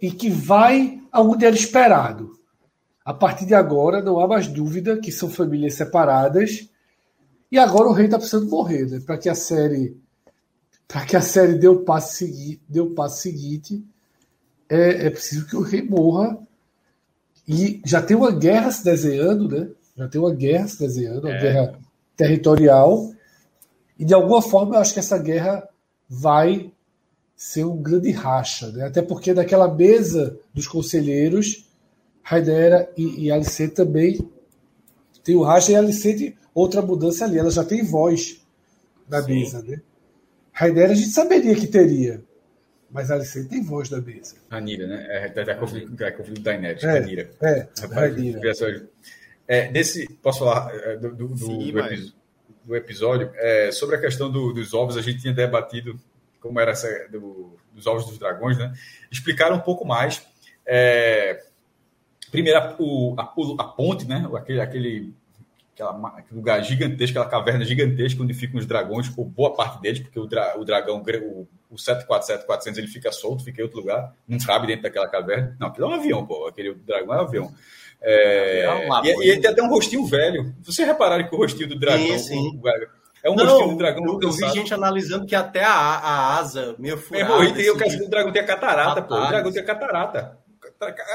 [0.00, 2.38] e que vai aonde era esperado.
[3.04, 6.70] A partir de agora, não há mais dúvida que são famílias separadas.
[7.52, 9.00] E agora o rei está precisando morrer, né?
[9.04, 9.96] Para que a série,
[10.86, 13.84] para que a série dê o passo seguinte, dê o passo seguinte,
[14.68, 16.38] é, é preciso que o rei morra.
[17.46, 19.68] E já tem uma guerra se desenhando, né?
[19.96, 21.40] Já tem uma guerra se desenhando, uma é.
[21.40, 21.78] guerra
[22.16, 23.12] territorial.
[23.98, 25.68] E de alguma forma eu acho que essa guerra
[26.08, 26.72] vai
[27.36, 28.86] ser um grande racha, né?
[28.86, 31.66] Até porque daquela mesa dos conselheiros
[32.22, 34.18] Raidera e, e Alicente também
[35.22, 37.38] tem o Raja e a Alicente, outra mudança ali.
[37.38, 38.40] Ela já tem voz
[39.08, 39.32] na Sim.
[39.32, 39.80] mesa, né?
[40.54, 42.22] Raidera a gente saberia que teria,
[42.90, 44.36] mas a Alicente tem voz na mesa.
[44.48, 45.06] Ranira, né?
[45.08, 47.30] É, é, é conflito, é conflito da Inet, é, Ranira.
[47.42, 48.40] É, Ranira.
[49.46, 52.12] É, nesse, posso falar é, do, do, Sim, do, episódio,
[52.64, 56.00] do episódio é, sobre a questão do, dos ovos, a gente tinha debatido
[56.40, 58.72] como era essa do, dos ovos dos dragões, né?
[59.10, 60.24] Explicaram um pouco mais.
[60.64, 61.42] É,
[62.34, 63.22] Primeiro, a, o, a,
[63.62, 64.28] a, ponte, né?
[64.34, 65.14] Aquele, aquele,
[65.74, 70.00] aquela, aquele lugar gigantesco, aquela caverna gigantesca onde ficam os dragões, ou boa parte deles,
[70.00, 74.14] porque o, dra, o dragão, o, o 747-400, ele fica solto, fica em outro lugar,
[74.26, 75.56] não cabe dentro daquela caverna.
[75.60, 76.46] Não, aquilo é um avião, pô.
[76.46, 77.54] Aquele dragão é um avião.
[78.00, 80.54] É, é um e, e, ele tem até um rostinho velho.
[80.62, 82.18] Vocês repararam que o rostinho do dragão.
[82.18, 82.60] Sim, sim.
[83.22, 84.04] É um não, rostinho do dragão.
[84.04, 87.44] Eu, eu vi gente analisando que até a, a asa meio furada.
[87.44, 89.14] É, e tem o caso do dragão tem a catarata, pô.
[89.14, 90.38] O dragão tem a catarata.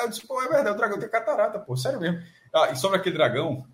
[0.01, 2.19] Eu disse, pô, é verdade, o dragão tem catarata, pô, sério mesmo.
[2.53, 3.65] Ah, e sobre aquele dragão,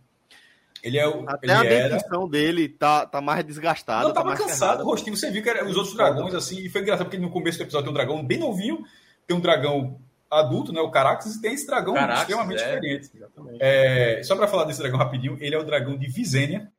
[0.85, 1.27] ele é o.
[1.27, 4.07] Até ele a dentição dele tá, tá mais desgastado.
[4.07, 5.17] Não, tá tava cansado, o rostinho.
[5.17, 7.63] Você viu que era os outros dragões, assim, e foi engraçado porque no começo do
[7.63, 8.85] episódio tem um dragão bem novinho,
[9.25, 13.11] tem um dragão adulto, né, o Caraxes, e tem esse dragão Caraxes, extremamente é, diferente.
[13.59, 16.71] É, só para falar desse dragão rapidinho, ele é o dragão de Visênia,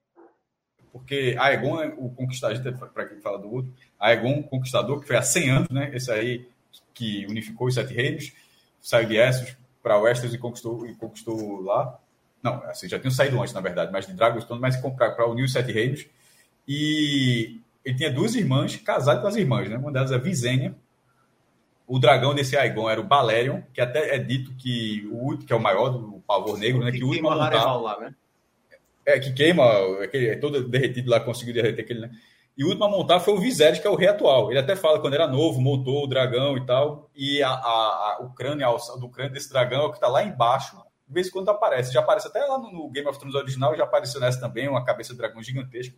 [0.93, 2.61] porque Aegon, né, o conquistador,
[2.95, 6.49] para quem fala do outro, Aegon, conquistador, que foi há 100 anos, né, esse aí
[6.95, 8.33] que unificou os sete reinos,
[8.81, 11.99] saiu de Essos para Westeros e conquistou, e conquistou lá.
[12.47, 15.53] Não, assim, já tinham saído antes, na verdade, mas de Dragonstone, mas para unir os
[15.53, 16.07] Sete Reinos.
[16.69, 19.77] E ele tinha duas irmãs, casado com as irmãs, né?
[19.77, 20.75] Uma delas é Visênia.
[21.89, 25.57] O dragão desse Aegon era o Balerion, que até é dito que o que é
[25.57, 26.93] o maior do pavor negro, né?
[26.93, 28.15] Que, que o último montar, lá, né?
[29.05, 29.65] É, que queima,
[30.03, 32.11] aquele, é todo derretido lá, conseguiu derreter aquele, né?
[32.57, 34.51] E o último a montar foi o Viserys, que é o rei atual.
[34.51, 37.11] Ele até fala quando era novo, montou o dragão e tal.
[37.15, 40.09] E a, a, a, o crânio a do crânio desse dragão é o que está
[40.09, 40.77] lá embaixo.
[41.07, 41.93] De vez em quando aparece.
[41.93, 45.13] Já aparece até lá no, Game of Thrones original, já apareceu nessa também, uma cabeça
[45.13, 45.95] de dragão gigantesca.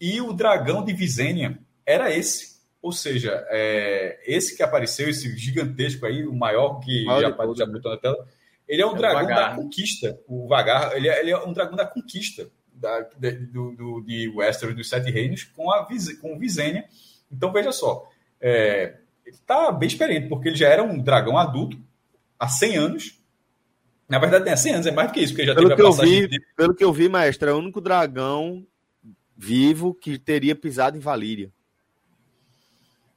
[0.00, 2.58] E o dragão de Visenya era esse.
[2.80, 7.66] Ou seja, é, esse que apareceu, esse gigantesco aí, o maior que maior já, já
[7.66, 7.72] né?
[7.72, 8.28] botou na tela,
[8.68, 10.20] ele é um é dragão da conquista.
[10.28, 14.28] O Vagar, ele é, ele é um dragão da conquista da, de, do, do, de
[14.28, 15.86] Westeros dos Sete Reinos com, a,
[16.20, 16.84] com Visenya.
[17.30, 18.08] Então, veja só,
[18.40, 21.78] é, ele está bem experiente, porque ele já era um dragão adulto
[22.38, 23.17] há 100 anos.
[24.08, 25.86] Na verdade, tem 100 anos, é mais do que isso, porque já pelo teve a
[25.86, 26.20] passagem...
[26.22, 26.40] Vi, de...
[26.56, 28.66] Pelo que eu vi, mestre, é o único dragão
[29.36, 31.52] vivo que teria pisado em Valíria.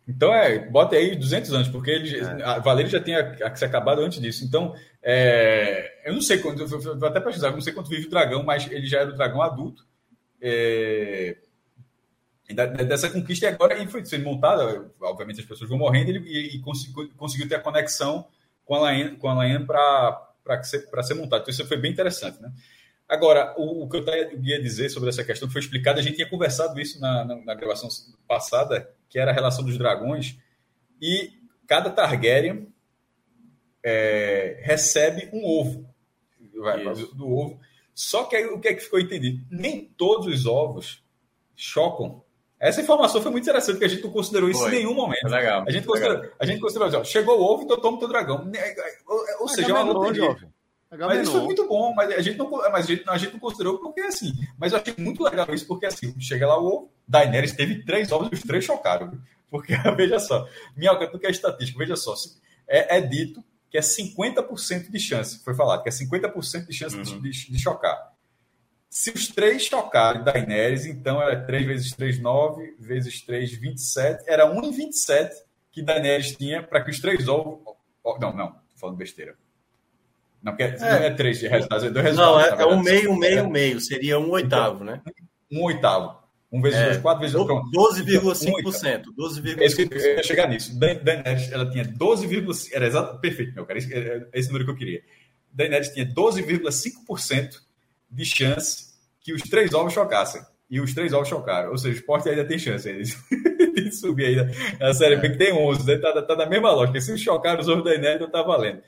[0.07, 2.43] Então, é, bota aí 200 anos, porque ele, é.
[2.43, 4.43] a Valéria já tinha se acabado antes disso.
[4.43, 8.43] Então, é, eu não sei quanto, vou até precisar, não sei quanto vive o dragão,
[8.43, 9.85] mas ele já era o dragão adulto.
[10.41, 11.37] É,
[12.87, 16.55] dessa conquista, e agora ele foi sendo montada, obviamente as pessoas vão morrendo, ele, e,
[16.55, 18.27] e conseguiu, conseguiu, ter a conexão
[18.65, 20.30] com a Laena, com a Laena para
[20.63, 21.41] ser, ser montado.
[21.41, 22.51] Então, isso foi bem interessante, né?
[23.07, 24.05] Agora, o, o, que eu
[24.41, 27.35] ia dizer sobre essa questão que foi explicado, a gente tinha conversado isso na, na,
[27.43, 27.89] na gravação
[28.25, 30.37] passada, que era a relação dos dragões,
[31.01, 31.29] e
[31.67, 32.71] cada Targaryen
[33.83, 35.89] é, recebe um ovo.
[36.55, 37.59] Vai, do ovo.
[37.93, 39.45] Só que aí, o que é que ficou entendido?
[39.49, 41.03] Nem todos os ovos
[41.55, 42.23] chocam.
[42.61, 44.69] Essa informação foi muito interessante, porque a gente não considerou isso foi.
[44.69, 45.27] em nenhum momento.
[45.27, 45.65] Legal.
[45.67, 48.47] A gente considerou, a gente considerou chegou o ovo, então toma o teu dragão.
[49.39, 50.37] Ou, seja, é uma loteria.
[50.91, 53.39] Mas isso foi muito bom, mas a gente não, mas a gente, a gente não
[53.39, 54.31] considerou porque assim.
[54.59, 58.11] Mas eu achei muito legal isso, porque assim, chega lá o ovo, Daenerys teve três
[58.11, 59.11] ovos e os três chocaram.
[59.49, 62.13] Porque, veja só, Minhoca, tu que é estatístico, veja só,
[62.67, 66.97] é, é dito que é 50% de chance, foi falado, que é 50% de chance
[66.97, 67.21] uhum.
[67.21, 68.10] de, de, chocar.
[68.91, 74.45] Se os três chocarem Daenerys, então era 3 vezes 3, 9, vezes 3, 27, era
[74.51, 75.33] 1 em 27
[75.71, 77.61] que Daenerys tinha para que os três ovos.
[78.19, 79.35] Não, não, tô falando besteira.
[80.43, 80.77] Não, porque é.
[80.77, 82.49] não é três de resultados, é dois resultados.
[82.51, 83.79] Não, é, é um meio, meio, meio.
[83.79, 85.01] Seria um oitavo, né?
[85.49, 86.19] Um oitavo.
[86.51, 87.47] Um vezes é, dois, quatro vezes dois.
[87.47, 89.03] 12,5%.
[89.17, 89.91] 12,5%.
[89.93, 90.77] Eu ia chegar nisso.
[90.77, 92.71] Daenerys, ela tinha 12,5%.
[92.73, 93.79] Era exato, perfeito, meu cara.
[93.79, 95.01] Esse, é, esse número que eu queria.
[95.53, 97.70] Daenerys tinha 12,5%
[98.11, 100.41] de chance que os três ovos chocassem.
[100.69, 101.71] E os três ovos chocaram.
[101.71, 104.51] Ou seja, o esporte ainda tem chance de subir ainda.
[104.79, 105.97] A série B que tem 11, né?
[105.97, 107.01] tá, tá na mesma lógica.
[107.01, 108.81] Se chocar os ovos da não tá valendo.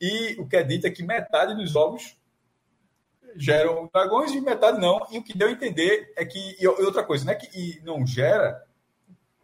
[0.00, 2.16] E o que é dito é que metade dos ovos
[3.36, 5.06] geram dragões e metade não.
[5.10, 6.56] E o que deu a entender é que.
[6.58, 8.64] E outra coisa, não é que não gera,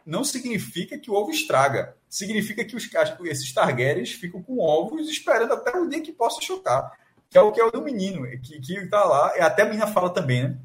[0.05, 1.95] não significa que o ovo estraga.
[2.09, 2.89] Significa que os,
[3.25, 6.91] esses Targaryens ficam com ovos esperando até o dia que possa chocar.
[7.29, 9.33] Que é o que é o do menino, que, que tá lá.
[9.37, 10.57] E até a menina fala também, né?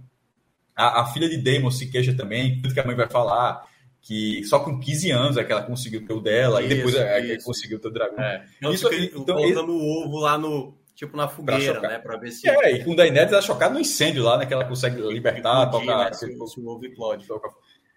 [0.74, 3.66] A, a filha de Damon se queixa também, tudo que a mãe vai falar
[4.02, 6.94] que só com 15 anos é que ela conseguiu ter o dela, isso, e depois
[6.96, 8.22] é que conseguiu ter o dragão.
[8.22, 8.44] É.
[8.58, 12.32] Então, isso, então, colocando o ovo lá no, tipo, na fogueira, pra né, para ver
[12.32, 12.48] se...
[12.48, 15.70] É, e com o Daenerys ela chocada no incêndio lá, né, que ela consegue libertar,
[15.70, 16.06] tocar...
[16.06, 17.26] Né, se, se o ovo explode.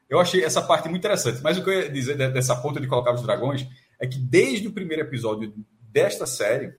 [0.08, 2.86] Eu achei essa parte muito interessante, mas o que eu ia dizer dessa ponta de
[2.86, 3.68] colocar os dragões
[4.00, 5.52] é que desde o primeiro episódio
[5.82, 6.76] desta série,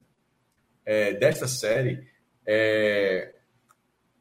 [0.87, 2.07] é, desta série,
[2.47, 3.33] é,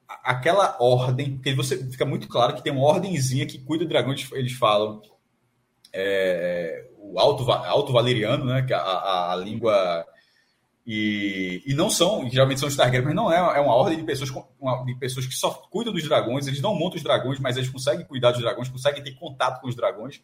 [0.09, 4.13] aquela ordem, porque você fica muito claro que tem uma ordenzinha que cuida do dragão,
[4.33, 5.01] eles falam
[5.93, 10.05] é, o alto, alto valeriano, né, que é a, a, a língua
[10.85, 14.05] e, e, não são, geralmente são os Targaryen, mas não é, é uma ordem de
[14.05, 17.57] pessoas, uma, de pessoas que só cuidam dos dragões, eles não montam os dragões, mas
[17.57, 20.21] eles conseguem cuidar dos dragões, conseguem ter contato com os dragões.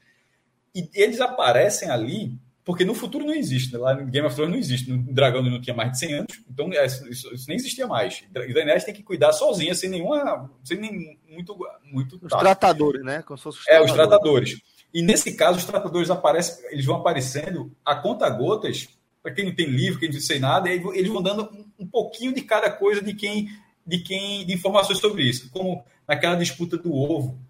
[0.75, 3.79] E eles aparecem ali porque no futuro não existe, né?
[3.79, 6.43] lá no Game of Thrones não existe, no Dragão não tinha mais de 100 anos,
[6.49, 8.23] então é, isso, isso, nem existia mais.
[8.33, 12.21] E Daenerys tem que cuidar sozinha, sem nenhuma, sem nem muito, muito.
[12.23, 13.23] Os tratadores, né?
[13.23, 13.89] Como se os tratadores.
[13.89, 14.61] É, os tratadores.
[14.95, 18.89] E nesse caso, os tratadores aparecem, eles vão aparecendo a conta gotas,
[19.21, 21.87] para quem não tem livro, quem não sei nada, e eles vão dando um, um
[21.87, 23.49] pouquinho de cada coisa de quem,
[23.85, 27.41] de quem, de informações sobre isso, como naquela disputa do ovo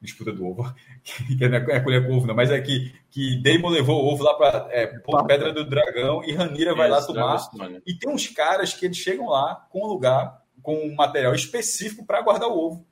[0.00, 3.68] disputa do ovo, que não é colher com ovo, não, mas é que, que Damon
[3.68, 4.86] levou o ovo lá para é,
[5.26, 7.38] Pedra do Dragão e Ranira vai lá tomar.
[7.86, 12.06] E tem uns caras que eles chegam lá com um lugar, com um material específico
[12.06, 12.86] para guardar o ovo.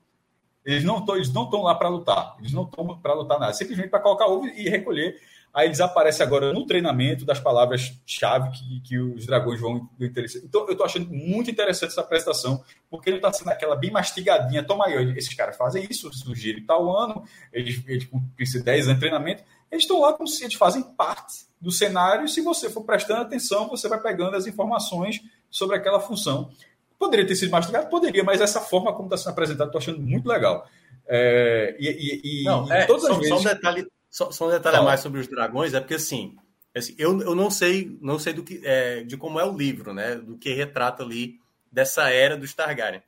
[0.64, 4.26] Eles não estão lá para lutar, eles não estão para lutar nada, simplesmente para colocar
[4.26, 5.16] ovo e recolher.
[5.56, 10.42] Aí eles aparecem agora no treinamento das palavras-chave que, que os dragões vão interessar.
[10.44, 14.62] Então, eu estou achando muito interessante essa prestação, porque ele está sendo aquela bem mastigadinha.
[14.62, 19.00] Toma aí, esses caras fazem isso, surgiram tal ano, eles, eles com 10 anos de
[19.00, 22.26] treinamento, eles estão lá como se eles fazem parte do cenário.
[22.26, 26.50] E se você for prestando atenção, você vai pegando as informações sobre aquela função.
[26.98, 27.88] Poderia ter sido mastigado?
[27.88, 30.68] Poderia, mas essa forma como está sendo apresentado, estou achando muito legal.
[31.08, 33.28] É, e, e, e, Não, é, todas as vezes...
[33.30, 33.86] só um detalhe
[34.16, 36.38] só, só um detalhe a mais sobre os dragões, é porque assim,
[36.74, 39.92] assim eu, eu não sei, não sei do que, é, de como é o livro,
[39.92, 40.14] né?
[40.14, 41.38] Do que retrata ali
[41.70, 43.02] dessa era dos Targaryen.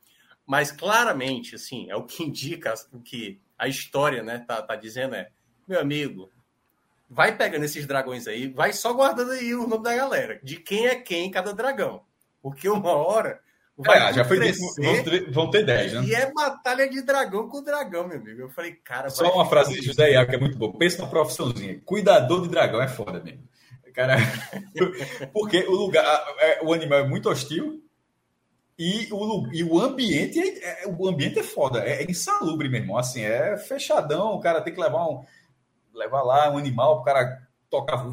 [0.46, 5.14] Mas claramente, assim, é o que indica o que a história, né, tá, tá dizendo
[5.14, 5.30] é,
[5.66, 6.30] meu amigo,
[7.08, 10.88] vai pegando esses dragões aí, vai só guardando aí o nome da galera, de quem
[10.88, 12.02] é quem cada dragão.
[12.42, 13.40] Porque uma hora
[13.78, 16.04] Vai, é, já foi vão ter, vão ter 10, né?
[16.04, 18.40] E é batalha de dragão com dragão, meu amigo.
[18.40, 19.08] Eu falei, cara.
[19.08, 20.76] Só uma frase de José Iaco que é muito boa.
[20.76, 21.80] Pensa uma profissãozinha.
[21.84, 23.46] Cuidador de dragão é foda mesmo.
[23.94, 24.16] Cara,
[25.32, 26.04] porque o lugar,
[26.40, 27.82] é, o animal é muito hostil.
[28.76, 32.80] E o, e o ambiente é, é, o ambiente é foda, é, é insalubre, meu
[32.80, 32.96] irmão.
[32.96, 35.24] Assim, é fechadão, o cara tem que levar um
[35.92, 38.06] levar lá um animal o cara tocar,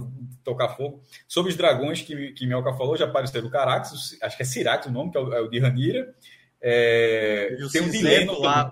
[0.45, 1.01] tocar fogo.
[1.27, 4.86] Sobre os dragões que, que Melka falou, já apareceram o Carax, acho que é Sirax
[4.86, 6.15] o nome, que é o, é o de Ranira.
[6.62, 8.71] É, tem o Dileno lá.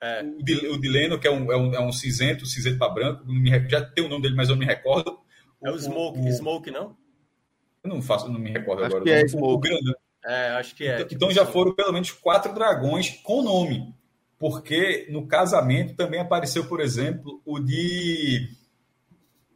[0.00, 0.22] É.
[0.70, 3.24] O, Dileno, que é um, é um, é um cinzento, cinzento para branco,
[3.68, 5.20] já tem o nome dele, mas eu não me recordo.
[5.62, 6.96] É o Smoke, o, Smoke não?
[7.84, 9.04] Eu não faço, não me recordo acho agora.
[9.04, 9.68] Que é Smoke.
[9.68, 10.96] O, é, acho que é.
[11.02, 13.94] Então, então já foram pelo menos quatro dragões com nome.
[14.38, 18.48] Porque no casamento também apareceu, por exemplo, o de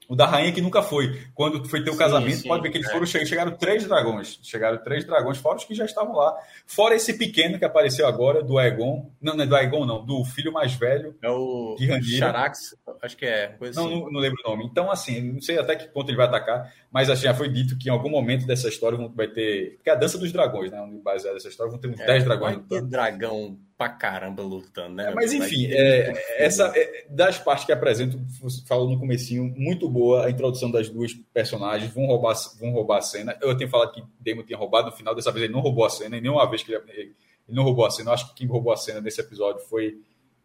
[0.09, 1.23] o da rainha que nunca foi.
[1.35, 2.93] Quando foi ter o casamento, sim, pode ver que eles é.
[2.93, 4.39] foram chegaram três dragões.
[4.43, 6.37] Chegaram três dragões, fora os que já estavam lá.
[6.67, 9.11] Fora esse pequeno que apareceu agora, do Aegon.
[9.21, 11.15] Não, não é do Aegon, não, do filho mais velho.
[11.23, 12.19] É o de.
[12.19, 13.57] Charax, acho que é.
[13.61, 14.01] não, assim.
[14.01, 14.65] não, não, lembro o nome.
[14.65, 17.77] Então, assim, não sei até que ponto ele vai atacar, mas assim, já foi dito
[17.77, 19.77] que em algum momento dessa história vai ter.
[19.77, 20.79] Porque é a dança dos dragões, né?
[21.03, 22.57] Baseado nessa história, vão ter uns é, 10 dragões.
[22.57, 25.13] Vai ter dragão pra caramba lutando, né?
[25.15, 28.19] Mas enfim, é, essa é, das partes que apresento,
[28.67, 33.03] falo no comecinho, muito boa a introdução das duas personagens, vão roubar, vão roubar a
[33.03, 33.37] cena.
[33.41, 35.91] Eu tenho falado que Damon tinha roubado no final, dessa vez ele não roubou a
[35.91, 37.15] cena, e nenhuma vez que ele, ele
[37.49, 38.11] não roubou a cena.
[38.11, 40.01] Eu acho que quem roubou a cena nesse episódio foi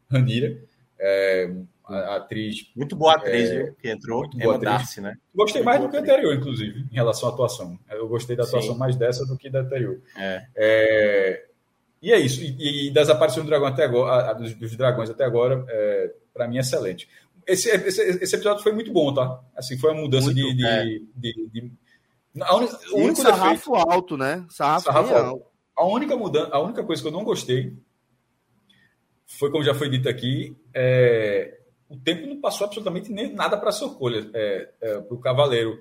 [0.09, 0.61] Ranira,
[0.99, 1.49] é,
[1.85, 2.69] a, a, atriz.
[2.75, 4.71] Muito boa atriz, é, que entrou, muito boa atriz.
[4.71, 5.15] Darcy, né?
[5.33, 7.79] Gostei muito mais do que a anterior, inclusive, em relação à atuação.
[7.89, 8.79] Eu gostei da atuação Sim.
[8.79, 10.01] mais dessa do que da anterior.
[10.17, 10.47] É.
[10.53, 11.50] é
[12.01, 12.41] e é isso.
[12.41, 16.13] E, e das aparições do dragão até agora, a, dos, dos, dragões até agora, é,
[16.33, 17.07] para mim, é excelente.
[17.45, 19.39] Esse, esse, esse, episódio foi muito bom, tá?
[19.55, 20.83] Assim, foi uma mudança muito, de, é.
[20.83, 21.71] de, de, de,
[22.41, 24.45] A única, o único sarrafo defeito, alto, né?
[24.49, 25.45] Sarrafo, sarrafo alto.
[25.75, 27.75] A única mudança, a única coisa que eu não gostei
[29.25, 31.57] foi, como já foi dito aqui, é,
[31.89, 35.79] o tempo não passou absolutamente nem nada para a Socolha, é, é, para o Cavaleiro.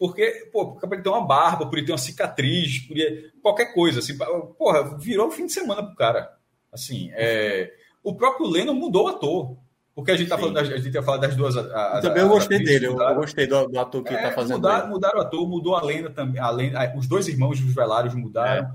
[0.00, 3.30] Porque, pô, podia ter uma barba, podia ter uma cicatriz, podia.
[3.42, 4.16] qualquer coisa, assim.
[4.56, 6.38] Porra, virou o fim de semana pro cara.
[6.72, 7.70] Assim, é...
[8.02, 9.58] o próprio Leno mudou o ator.
[9.94, 11.54] Porque a gente tá falando, a gente ia falar das duas.
[11.54, 14.56] A, também eu gostei dele, eu, eu gostei do, do, ator que é, tá fazendo.
[14.56, 16.40] Mudaram, mudaram o ator, mudou a lenda também.
[16.40, 18.74] A lenda, os dois irmãos dos Velários mudaram.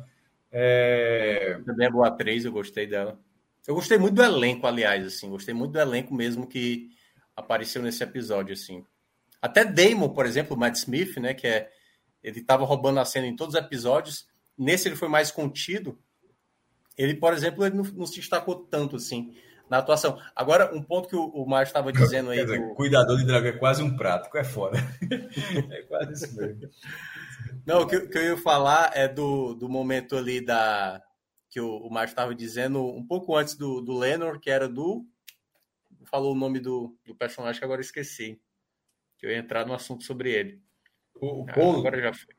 [0.51, 1.55] É.
[1.55, 1.59] É...
[1.65, 3.17] Também é boa atriz, eu gostei dela.
[3.65, 6.91] Eu gostei muito do elenco, aliás, assim, gostei muito do elenco mesmo que
[7.35, 8.85] apareceu nesse episódio, assim.
[9.45, 11.69] Até Damon, por exemplo, o Matt Smith, né, que é
[12.23, 14.25] ele estava roubando a cena em todos os episódios.
[14.57, 15.99] Nesse ele foi mais contido.
[16.97, 19.35] Ele, por exemplo, ele não, não se destacou tanto assim
[19.69, 20.19] na atuação.
[20.35, 22.43] Agora, um ponto que o, o Mário estava dizendo aí.
[22.43, 22.73] Dizer, do...
[22.73, 24.79] Cuidador de dragão é quase um prato, é foda.
[25.71, 26.67] é quase isso mesmo.
[27.63, 30.99] Não, o que, que, eu ia falar é do, do momento ali da.
[31.51, 35.05] Que o, o Mário estava dizendo um pouco antes do, do Lenor, que era do.
[36.05, 38.41] Falou o nome do, do personagem que agora esqueci
[39.25, 40.59] que eu ia entrar no assunto sobre ele.
[41.19, 41.77] O, o Cole?
[41.77, 42.35] Ah, agora já foi.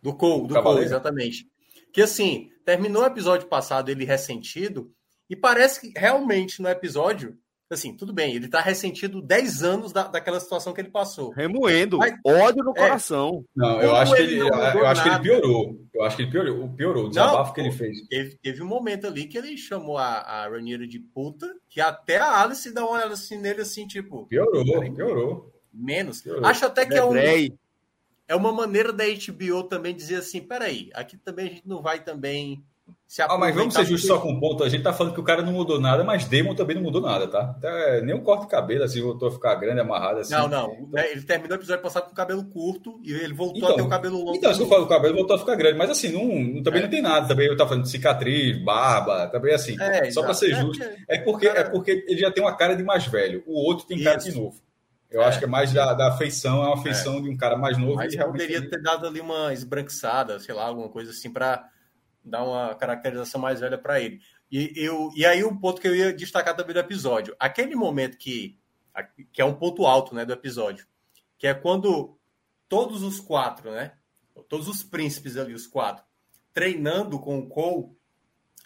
[0.00, 1.48] Do Cole, do Cole, exatamente.
[1.92, 4.92] Que assim, terminou o episódio passado ele ressentido,
[5.28, 7.36] e parece que realmente no episódio,
[7.70, 11.30] assim, tudo bem, ele tá ressentido 10 anos da, daquela situação que ele passou.
[11.30, 13.44] Remoendo, Mas, ódio no é, coração.
[13.56, 15.80] Não, eu acho, que ele, eu, eu acho que ele piorou.
[15.94, 18.06] Eu acho que ele piorou, piorou o desabafo não, que ele fez.
[18.08, 22.18] Teve, teve um momento ali que ele chamou a, a Ranieri de puta, que até
[22.18, 24.26] a Alice dá uma olhada assim nele, assim, tipo.
[24.26, 26.24] Piorou, piorou menos.
[26.24, 30.90] Eu, Acho até que é, um, é uma maneira da HBO também dizer assim: peraí,
[30.94, 32.64] aqui também a gente não vai também
[33.06, 34.64] se ah, mas vamos ser justos só com um ponto.
[34.64, 37.00] A gente tá falando que o cara não mudou nada, mas Damon também não mudou
[37.00, 37.54] nada, tá?
[37.62, 40.34] É, nem um corte de cabelo, assim, voltou a ficar grande, amarrado, assim.
[40.34, 40.90] Não, não.
[40.96, 43.74] É, ele terminou o episódio passado com o cabelo curto e ele voltou então, a
[43.74, 44.36] ter o cabelo longo.
[44.36, 46.82] Então, se eu falo o cabelo voltou a ficar grande, mas assim, não, também é.
[46.82, 47.28] não tem nada.
[47.28, 49.80] Também eu tava falando de cicatriz, barba, também assim.
[49.80, 50.84] É, só para ser é justo.
[51.08, 54.02] É porque, é porque ele já tem uma cara de mais velho, o outro tem
[54.02, 54.32] cara Isso.
[54.32, 54.56] de novo.
[55.14, 57.20] Eu é, acho que é mais da, da afeição, é uma afeição é.
[57.20, 57.94] de um cara mais novo.
[57.94, 61.70] Mas poderia ter dado ali uma esbranquiçada, sei lá, alguma coisa assim, para
[62.24, 64.20] dar uma caracterização mais velha para ele.
[64.50, 67.36] E, eu, e aí um ponto que eu ia destacar também do episódio.
[67.38, 68.58] Aquele momento que,
[69.32, 70.84] que é um ponto alto né, do episódio,
[71.38, 72.18] que é quando
[72.68, 73.92] todos os quatro, né?
[74.48, 76.04] Todos os príncipes ali, os quatro,
[76.52, 77.96] treinando com o Cole,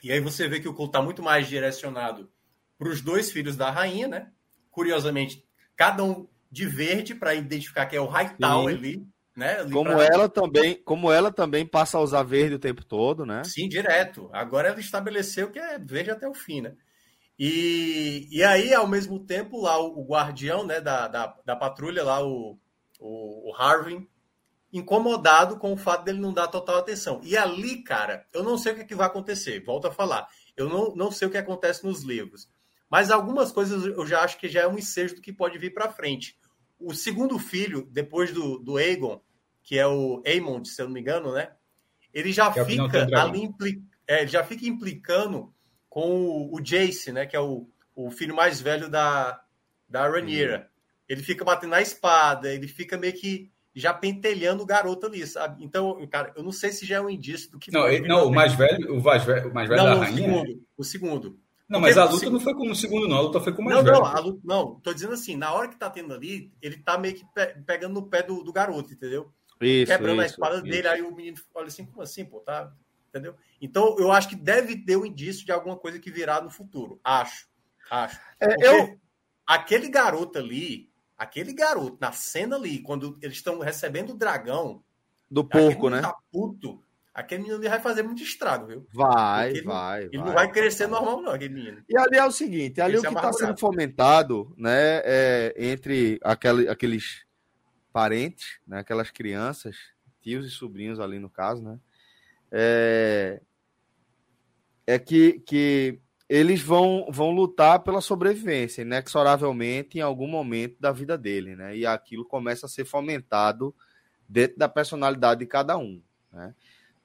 [0.02, 2.32] e aí você vê que o Cole está muito mais direcionado
[2.78, 4.32] para os dois filhos da rainha, né?
[4.70, 9.06] Curiosamente, cada um de verde para identificar que é o Hightower ali,
[9.36, 9.60] né?
[9.60, 10.04] Ali como pra...
[10.04, 13.44] ela também, como ela também passa a usar verde o tempo todo, né?
[13.44, 14.28] Sim, direto.
[14.32, 16.74] Agora ela estabeleceu que é verde até o fim, né?
[17.38, 22.02] E, e aí, ao mesmo tempo, lá o, o guardião né, da, da, da, patrulha,
[22.02, 22.58] lá o,
[22.98, 24.08] o, o Harvin,
[24.72, 27.20] incomodado com o fato dele não dar total atenção.
[27.22, 29.62] E ali, cara, eu não sei o que, é que vai acontecer.
[29.62, 30.26] Volto a falar.
[30.56, 32.48] Eu não, não sei o que acontece nos livros.
[32.90, 35.74] Mas algumas coisas eu já acho que já é um ensejo do que pode vir
[35.74, 36.38] para frente.
[36.78, 39.20] O segundo filho, depois do, do Aegon,
[39.62, 41.50] que é o Aemond, se eu não me engano, né?
[42.14, 43.86] Ele já é fica ali implicado.
[44.06, 45.52] é, já fica implicando
[45.90, 47.26] com o, o, Jace, né?
[47.26, 49.42] Que é o, o filho mais velho da,
[49.86, 50.58] da Rhaenyra.
[50.58, 50.64] Uhum.
[51.08, 55.62] Ele fica batendo na espada, ele fica meio que já pentelhando o garoto ali, sabe?
[55.62, 57.70] Então, cara, eu não sei se já é um indício do que.
[57.70, 60.28] Não, ele, não o mais velho, o mais velho, o mais velho não, da rainha.
[60.28, 61.40] O segundo, o segundo.
[61.68, 62.34] Não, mas a luta segundo...
[62.34, 63.16] não foi como o segundo, não.
[63.16, 64.00] A luta foi com o mais não, velho.
[64.02, 67.14] Não, luta, não, tô dizendo assim, na hora que tá tendo ali, ele tá meio
[67.14, 69.30] que pe pegando no pé do, do garoto, entendeu?
[69.60, 70.64] Isso, Quebrando isso, a espada isso.
[70.64, 72.72] dele, aí o menino olha assim, como assim, pô, tá?
[73.10, 73.34] Entendeu?
[73.60, 77.00] Então, eu acho que deve ter um indício de alguma coisa que virá no futuro.
[77.04, 77.46] Acho.
[77.90, 78.18] Acho.
[78.40, 78.98] É, eu...
[79.46, 84.82] Aquele garoto ali, aquele garoto, na cena ali, quando eles estão recebendo o dragão.
[85.30, 86.00] Do porco, né?
[86.00, 86.82] Tá puto,
[87.18, 88.86] aquele menino vai fazer muito estrago, viu?
[88.92, 90.04] Vai, ele, vai.
[90.04, 91.00] Ele vai, não vai crescer vai.
[91.00, 91.84] normal, não, aquele menino.
[91.88, 95.54] E ali é o seguinte: ali Esse o que está é sendo fomentado, né, é,
[95.58, 97.26] entre aquele, aqueles
[97.92, 99.76] parentes, né, aquelas crianças,
[100.20, 101.78] tios e sobrinhos ali no caso, né?
[102.52, 103.42] É,
[104.86, 111.18] é que, que eles vão, vão lutar pela sobrevivência, inexoravelmente, em algum momento da vida
[111.18, 111.76] dele, né?
[111.76, 113.74] E aquilo começa a ser fomentado
[114.28, 116.00] dentro da personalidade de cada um,
[116.32, 116.54] né?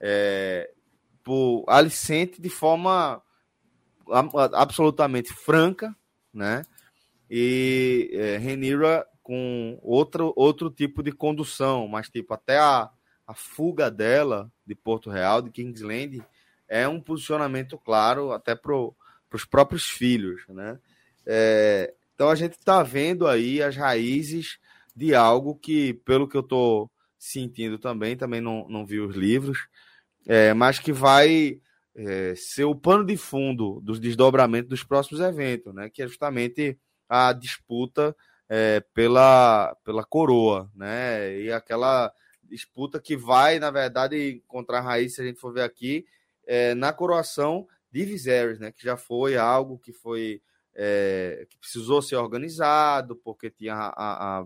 [0.06, 0.70] É,
[1.22, 3.22] por Alicente de forma
[4.52, 5.96] absolutamente franca,
[6.32, 6.62] né?
[7.30, 12.90] E é, Renira com outro, outro tipo de condução, mas tipo até a,
[13.26, 16.22] a fuga dela de Porto Real, de Kingsland,
[16.68, 20.78] é um posicionamento claro até para os próprios filhos, né?
[21.26, 24.58] É, então a gente está vendo aí as raízes
[24.94, 29.66] de algo que, pelo que eu estou sentindo também, também não, não vi os livros,
[30.26, 31.60] é, mas que vai
[31.94, 35.88] é, ser o pano de fundo dos desdobramentos dos próximos eventos, né?
[35.88, 38.16] Que é justamente a disputa
[38.48, 41.40] é, pela, pela coroa, né?
[41.40, 42.12] E aquela
[42.42, 46.04] disputa que vai, na verdade, encontrar raiz, se a gente for ver aqui,
[46.46, 48.72] é, na coroação de Viserys, né?
[48.72, 50.42] Que já foi algo que foi
[50.74, 54.44] é, que precisou ser organizado, porque tinha a, a, a,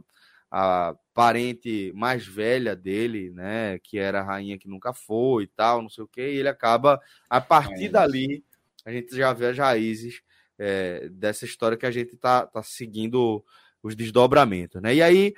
[1.12, 3.78] parente mais velha dele, né?
[3.80, 6.48] Que era a rainha que nunca foi e tal, não sei o que, e ele
[6.48, 8.44] acaba, a partir é dali,
[8.84, 10.22] a gente já vê as raízes
[10.58, 13.44] é, dessa história que a gente tá, tá seguindo
[13.82, 14.94] os desdobramentos, né?
[14.94, 15.34] E aí,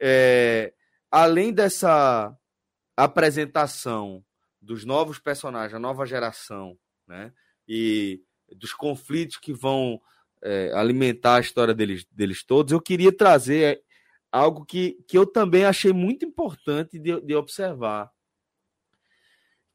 [0.00, 0.72] é,
[1.10, 2.34] além dessa
[2.96, 4.24] apresentação
[4.60, 7.32] dos novos personagens, a nova geração, né?
[7.68, 8.22] E
[8.56, 10.00] dos conflitos que vão
[10.42, 13.83] é, alimentar a história deles, deles todos, eu queria trazer
[14.34, 18.10] algo que, que eu também achei muito importante de, de observar,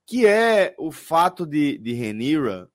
[0.06, 2.70] que é o fato de, de Renira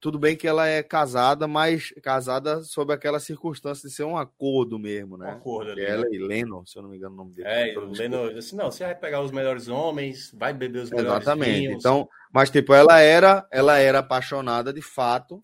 [0.00, 4.78] tudo bem que ela é casada, mas casada sob aquela circunstância de ser um acordo
[4.78, 5.28] mesmo, né?
[5.28, 5.84] Um acordo ali.
[5.84, 6.08] Ela né?
[6.12, 7.48] e Leno, se eu não me engano o nome dele.
[7.48, 11.60] É, Leno assim, não, você vai pegar os melhores homens, vai beber os melhores Exatamente.
[11.60, 11.76] Vinhos.
[11.78, 15.42] Então, mas tipo, ela era, ela era apaixonada de fato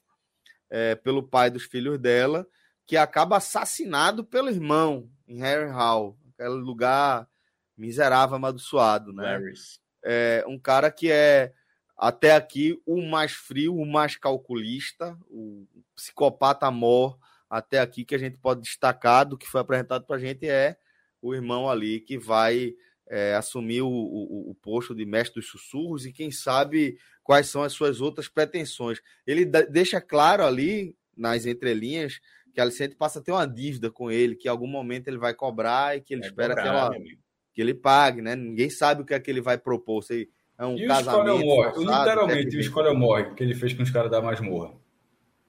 [0.69, 2.47] é, pelo pai dos filhos dela,
[2.87, 7.27] que acaba assassinado pelo irmão em Harry Hall, aquele lugar
[7.77, 9.41] miserável, amaldiçoado, né?
[10.05, 11.55] É, um cara que é
[11.97, 17.19] até aqui o mais frio, o mais calculista, o psicopata mor
[17.49, 20.77] até aqui que a gente pode destacar do que foi apresentado para a gente é
[21.21, 22.75] o irmão ali que vai
[23.09, 27.63] é, assumir o, o, o, posto de mestre dos sussurros e quem sabe quais são
[27.63, 29.01] as suas outras pretensões.
[29.27, 32.21] Ele deixa claro ali nas entrelinhas
[32.53, 35.19] que a Alicente passa a ter uma dívida com ele, que em algum momento ele
[35.19, 37.05] vai cobrar e que ele é espera cobrar, que, ela,
[37.55, 38.37] que ele pague, né?
[38.37, 40.03] Ninguém sabe o que é que ele vai propor.
[40.03, 40.29] Se
[40.59, 41.43] é um e casamento.
[41.43, 41.79] O morre.
[41.79, 44.75] Literalmente, o Escolha morre, porque ele fez com os caras da masmorra.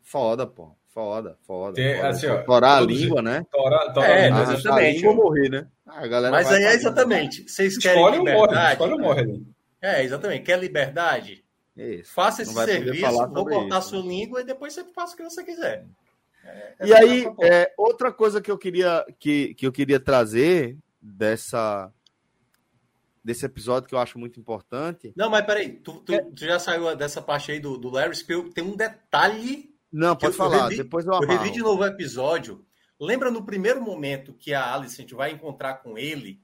[0.01, 0.75] Foda, pô.
[0.93, 1.73] Foda, foda.
[1.73, 2.07] Tem, foda.
[2.09, 3.43] Assim, ó, torar a língua, né?
[3.51, 4.53] Torar, torar é, a língua.
[4.53, 4.97] exatamente.
[4.97, 5.67] língua morrer, né?
[5.87, 7.49] Ah, Mas aí é exatamente.
[7.49, 8.79] Vocês querem escolhe liberdade?
[8.79, 9.43] Morre, escolhe morre.
[9.81, 10.43] É, exatamente.
[10.43, 11.43] Quer liberdade?
[11.75, 12.13] Isso.
[12.13, 14.07] Faça esse serviço, vou cortar isso, sua né?
[14.07, 15.85] língua e depois você faz o que você quiser.
[16.43, 21.91] É, e aí, é, outra coisa que eu queria que, que eu queria trazer dessa
[23.23, 25.13] desse episódio que eu acho muito importante.
[25.15, 26.21] Não, mas peraí, tu, tu, é...
[26.21, 29.73] tu já saiu dessa parte aí do, do Larry Spill, tem um detalhe.
[29.91, 31.31] Não, pode falar, eu revi, depois eu amarro.
[31.31, 32.65] Eu revi de novo o episódio.
[32.99, 36.41] Lembra no primeiro momento que a Alicent vai encontrar com ele,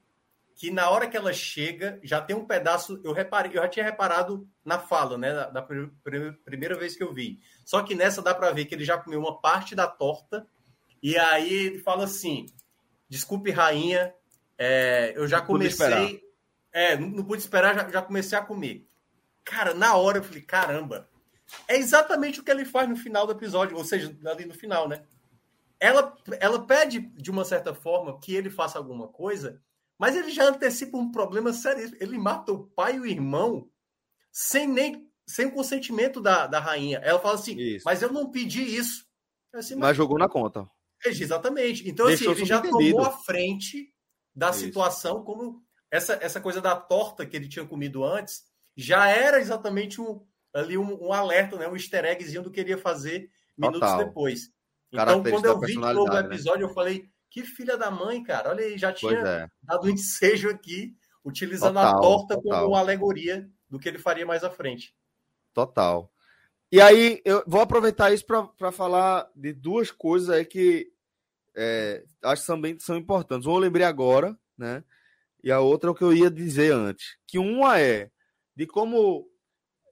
[0.60, 3.82] que na hora que ela chega, já tem um pedaço, eu reparei, eu já tinha
[3.82, 7.40] reparado na fala, né, da, da primeira vez que eu vi.
[7.64, 10.46] Só que nessa dá para ver que ele já comeu uma parte da torta,
[11.02, 12.44] e aí ele fala assim:
[13.08, 14.14] desculpe, rainha,
[14.58, 16.22] é, eu já comecei
[16.70, 18.86] é, não, não pude esperar, já, já comecei a comer.
[19.42, 21.08] Cara, na hora eu falei, caramba,
[21.66, 24.86] é exatamente o que ele faz no final do episódio, ou seja, ali no final,
[24.86, 25.04] né?
[25.80, 29.58] Ela, ela pede, de uma certa forma, que ele faça alguma coisa,
[30.00, 31.94] mas ele já antecipa um problema sério.
[32.00, 33.70] Ele mata o pai e o irmão
[34.32, 36.96] sem nem, sem o consentimento da, da rainha.
[37.04, 37.82] Ela fala assim, isso.
[37.84, 39.04] mas eu não pedi isso.
[39.52, 40.66] Assim, mas, mas, jogou na conta.
[41.04, 41.86] Exatamente.
[41.86, 43.92] Então, assim, ele já tomou a frente
[44.34, 44.60] da isso.
[44.60, 48.44] situação, como essa, essa coisa da torta que ele tinha comido antes,
[48.74, 50.24] já era exatamente um,
[50.54, 51.68] ali um, um alerta, né?
[51.68, 53.98] um easter eggzinho do que ele ia fazer minutos Total.
[54.06, 54.50] depois.
[54.90, 56.20] Então, quando eu vi novo o né?
[56.20, 56.70] episódio, né?
[56.70, 58.50] eu falei, que filha da mãe, cara.
[58.50, 59.48] Olha aí, já tinha é.
[59.62, 62.64] dado um ensejo aqui, utilizando total, a torta total.
[62.64, 64.94] como alegoria do que ele faria mais à frente.
[65.54, 66.12] Total.
[66.72, 70.92] E aí, eu vou aproveitar isso para falar de duas coisas aí que
[71.54, 73.46] é, acho que também são importantes.
[73.46, 74.84] Uma eu lembrei agora, né?
[75.42, 77.16] E a outra é o que eu ia dizer antes.
[77.26, 78.10] Que uma é
[78.54, 79.28] de como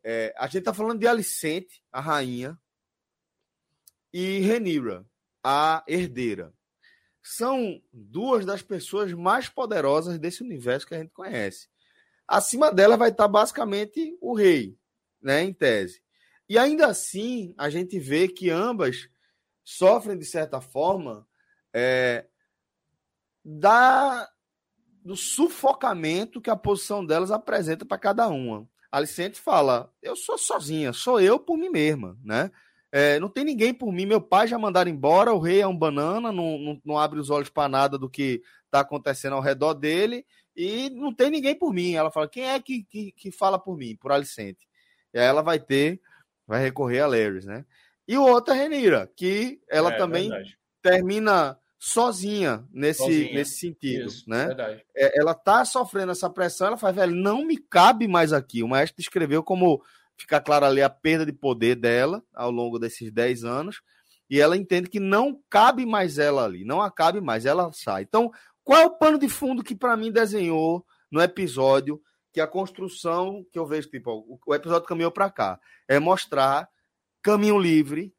[0.05, 2.59] é, a gente está falando de Alicente, a rainha,
[4.13, 5.05] e Renira,
[5.43, 6.53] a herdeira.
[7.31, 11.69] São duas das pessoas mais poderosas desse universo que a gente conhece.
[12.27, 14.79] Acima dela vai estar basicamente o rei,
[15.21, 16.03] né, em tese.
[16.49, 19.11] E ainda assim, a gente vê que ambas
[19.63, 21.29] sofrem, de certa forma,
[21.71, 22.27] é,
[23.45, 24.27] da,
[25.05, 28.67] do sufocamento que a posição delas apresenta para cada uma.
[28.91, 32.51] A Alicente fala: Eu sou sozinha, sou eu por mim mesma, né?
[32.91, 34.07] É, não tem ninguém por mim.
[34.07, 37.31] Meu pai já mandaram embora, o rei é um banana, não, não, não abre os
[37.31, 40.25] olhos para nada do que está acontecendo ao redor dele
[40.57, 41.95] e não tem ninguém por mim.
[41.95, 43.97] Ela fala: quem é que, que, que fala por mim?
[43.97, 44.67] Por Alicente.
[45.15, 46.01] E aí ela vai ter,
[46.47, 47.65] vai recorrer a Larry, né?
[48.07, 50.59] E o outro é Renira, que ela é, também verdade.
[50.83, 53.35] termina sozinha nesse, sozinha.
[53.35, 54.49] nesse sentido, Isso, né?
[54.97, 58.63] É, ela tá sofrendo essa pressão, ela faz, velho, não me cabe mais aqui.
[58.63, 59.83] O maestro descreveu como
[60.19, 63.81] fica claro ali a perda de poder dela ao longo desses 10 anos,
[64.29, 68.03] e ela entende que não cabe mais ela ali, não a cabe mais, ela sai.
[68.03, 68.31] Então,
[68.63, 72.01] qual é o pano de fundo que para mim desenhou no episódio
[72.33, 75.59] que a construção que eu vejo, tipo, o episódio caminhou para cá,
[75.89, 76.69] é mostrar
[77.23, 78.13] caminho livre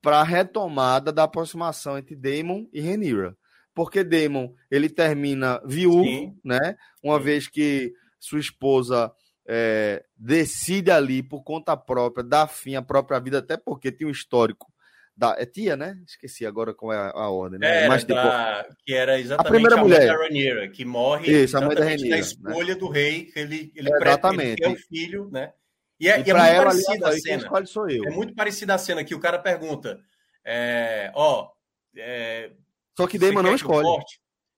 [0.00, 3.36] para a retomada da aproximação entre Damon e Renira.
[3.74, 6.38] Porque Damon, ele termina viúvo, Sim.
[6.44, 6.76] né?
[7.02, 7.24] Uma Sim.
[7.24, 9.12] vez que sua esposa
[9.48, 14.10] é, decide ali por conta própria, dar fim à própria vida, até porque tem um
[14.10, 14.70] histórico
[15.16, 15.98] da é tia, né?
[16.06, 17.86] Esqueci agora qual é a, a ordem, né?
[17.86, 21.32] É, Mas, tipo, da, que era exatamente a primeira a mulher da Rhaenyra, que morre
[21.32, 22.20] Isso, a mãe da Rhaenyra, na né?
[22.20, 22.80] escolha né?
[22.80, 24.64] do rei, que ele, ele é, exatamente.
[24.64, 25.52] é o filho, né?
[25.98, 27.66] E é, e e é muito ela, parecida a cena.
[27.66, 28.04] Sou eu.
[28.04, 29.98] É muito parecida a cena que o cara pergunta,
[30.44, 31.48] é, ó,
[31.96, 32.52] é,
[32.96, 33.88] só que Damon não escolhe.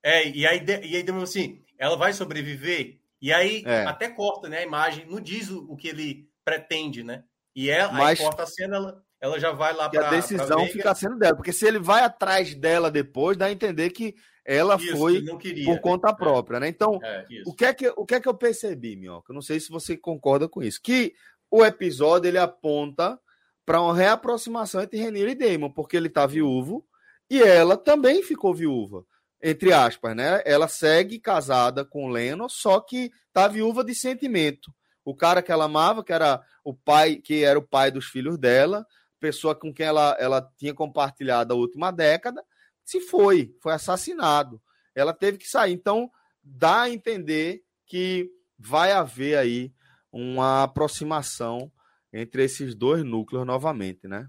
[0.02, 3.84] É, e aí, e aí Damon assim, ela vai sobreviver e aí é.
[3.84, 7.24] até corta, né, a imagem, não diz o, o que ele pretende, né?
[7.54, 8.18] E ela Mas...
[8.18, 11.36] aí corta a cena, ela, ela já vai lá para a decisão fica sendo dela,
[11.36, 14.14] porque se ele vai atrás dela depois, dá a entender que
[14.44, 16.14] ela isso, foi queria, por conta é.
[16.14, 16.68] própria, né?
[16.68, 19.32] Então, é, o que é que o que é que eu percebi, Minhoca?
[19.32, 21.12] Não sei se você concorda com isso, que
[21.50, 23.18] o episódio ele aponta
[23.66, 26.84] para uma reaproximação entre Renira e Damon, porque ele tá viúvo
[27.28, 29.04] e ela também ficou viúva
[29.42, 30.42] entre aspas, né?
[30.44, 34.72] Ela segue casada com Leno, só que tá viúva de sentimento.
[35.04, 38.38] O cara que ela amava, que era o pai, que era o pai dos filhos
[38.38, 38.86] dela,
[39.18, 42.44] pessoa com quem ela, ela tinha compartilhado a última década,
[42.84, 44.60] se foi, foi assassinado.
[44.94, 45.72] Ela teve que sair.
[45.72, 46.10] Então,
[46.42, 49.72] dá a entender que vai haver aí
[50.12, 51.72] uma aproximação
[52.12, 54.28] entre esses dois núcleos novamente, né?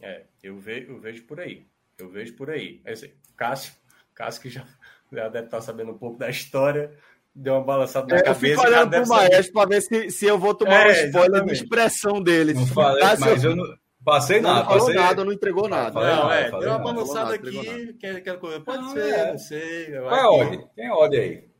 [0.00, 1.66] É, eu vejo, eu vejo por aí.
[1.98, 2.80] Eu vejo por aí.
[2.84, 3.72] É assim, Cássio,
[4.14, 4.64] Cássio que já,
[5.12, 6.96] já deve estar sabendo um pouco da história,
[7.34, 8.46] deu uma balançada na é, cabeça.
[8.46, 11.44] Eu fico olhando pro Maestro para ver se, se eu vou tomar é, um spoiler
[11.44, 12.54] de expressão dele.
[12.54, 13.64] Não falei, Cássio, mas eu não...
[14.04, 14.60] Passei nada.
[14.60, 14.94] Não falou passei...
[14.94, 16.00] nada, não entregou nada.
[16.00, 18.60] Não, não é, deu uma balançada aqui, quer, quer coisa.
[18.60, 19.30] Pode não, ser, é.
[19.32, 19.86] não sei.
[19.90, 20.68] Qual é a ordem?
[20.74, 21.50] Tem ordem aí.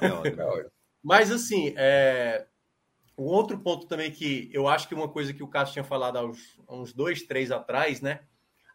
[0.00, 0.70] Tem ordem.
[1.04, 2.46] Mas assim, é...
[3.16, 6.16] um outro ponto também que eu acho que uma coisa que o Cássio tinha falado
[6.16, 8.20] há uns, uns dois, três atrás, né?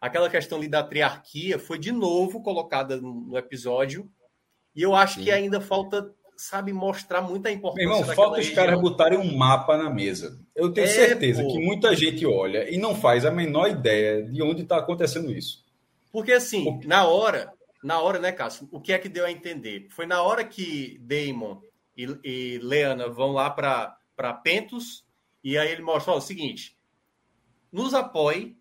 [0.00, 4.10] Aquela questão ali da triarquia foi de novo colocada no episódio.
[4.74, 5.24] E eu acho Sim.
[5.24, 7.88] que ainda falta, sabe, mostrar muita importância.
[7.88, 10.38] Meu irmão, falta os caras botarem um mapa na mesa.
[10.54, 11.52] Eu tenho é, certeza pô.
[11.52, 15.64] que muita gente olha e não faz a menor ideia de onde está acontecendo isso.
[16.12, 18.68] Porque assim, na hora, na hora, né, Cássio?
[18.72, 19.88] O que é que deu a entender?
[19.90, 21.60] Foi na hora que Damon
[21.96, 25.04] e, e Leana vão lá para Pentos
[25.42, 26.76] e aí ele mostra ó, o seguinte:
[27.72, 28.56] nos apoie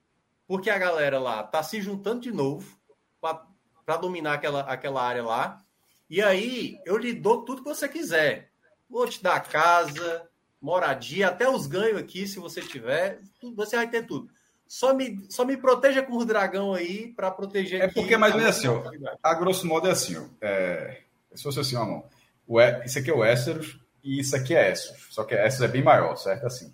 [0.47, 2.77] porque a galera lá tá se juntando de novo
[3.19, 5.61] para dominar aquela, aquela área lá.
[6.09, 8.49] E aí eu lhe dou tudo que você quiser.
[8.89, 10.27] Vou te dar casa,
[10.61, 13.19] moradia, até os ganhos aqui, se você tiver.
[13.55, 14.29] Você vai ter tudo.
[14.65, 17.81] Só me, só me proteja com o dragão aí para proteger.
[17.81, 18.83] É porque, mais ou menos assim, ó,
[19.23, 21.01] a grosso modo é assim, ó, é,
[21.33, 22.03] se fosse assim, ó, mão,
[22.45, 25.07] o, isso aqui é o Esseros e isso aqui é Essos.
[25.09, 26.45] Só que Essos é bem maior, certo?
[26.45, 26.73] Assim.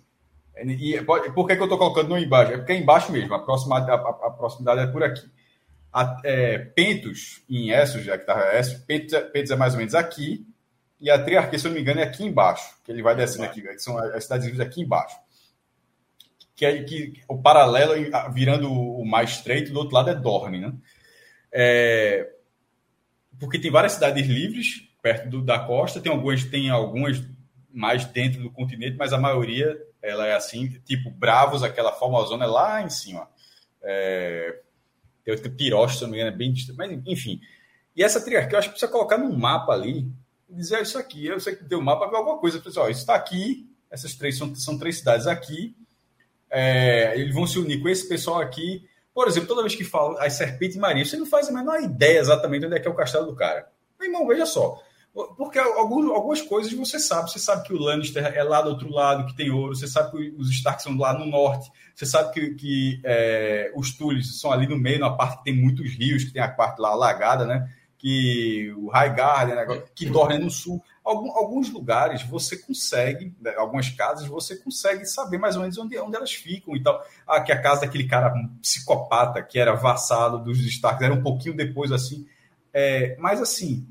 [0.56, 2.52] E por que, que eu estou colocando no embaixo?
[2.52, 5.28] É porque é embaixo mesmo, a proximidade, a, a proximidade é por aqui.
[5.92, 9.78] A, é, Pentos, em Essos, já que está Essos, Pentos, é, Pentos é mais ou
[9.78, 10.46] menos aqui,
[11.00, 13.44] e a Triarquia, se eu não me engano, é aqui embaixo, que ele vai descendo
[13.44, 15.16] aqui, que são as cidades aqui embaixo.
[16.56, 17.94] Que é que o paralelo,
[18.32, 20.72] virando o mais estreito, do outro lado é Dorne, né?
[21.52, 22.30] É,
[23.38, 27.22] porque tem várias cidades livres perto do, da costa, tem algumas, tem algumas
[27.70, 32.48] mais dentro do continente, mas a maioria ela é assim, tipo Bravos, aquela famosona é
[32.48, 33.28] lá em cima.
[33.82, 34.60] É,
[35.24, 37.40] tem outra Tiroche, se não me engano, é bem distante, mas enfim.
[37.96, 40.06] E essa triarquia, eu acho que precisa colocar num mapa ali,
[40.48, 43.00] dizer ah, isso aqui, eu sei que tem um mapa, ver alguma coisa, pessoal, isso
[43.00, 45.74] está aqui, essas três são, são três cidades aqui,
[46.50, 50.18] é, eles vão se unir com esse pessoal aqui, por exemplo, toda vez que falo
[50.18, 52.94] as serpentes marinhas, você não faz a menor ideia exatamente onde é que é o
[52.94, 53.70] castelo do cara.
[53.98, 54.82] Meu irmão, veja só.
[55.14, 57.30] Porque alguns, algumas coisas você sabe.
[57.30, 59.74] Você sabe que o Lannister é lá do outro lado, que tem ouro.
[59.74, 61.70] Você sabe que os Stark são lá no norte.
[61.94, 65.56] Você sabe que, que é, os Tulis são ali no meio, na parte que tem
[65.56, 67.70] muitos rios, que tem a parte lá alagada, né?
[67.96, 69.82] Que o Highgarden, né?
[69.94, 70.82] que dorme no sul.
[71.04, 75.96] Algum, alguns lugares você consegue, né, algumas casas, você consegue saber mais ou menos onde,
[75.98, 77.00] onde elas ficam e tal.
[77.26, 81.54] Ah, que a casa daquele cara psicopata que era vassalo dos Starks era um pouquinho
[81.54, 82.26] depois assim.
[82.72, 83.86] É, mas assim,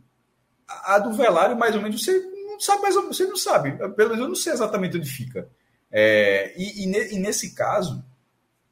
[0.86, 2.18] a do Velário, mais ou menos, você
[2.54, 3.72] não sabe, mais você não sabe.
[3.72, 5.50] Pelo menos eu não sei exatamente onde fica.
[5.92, 8.04] É, e, e, e, nesse caso,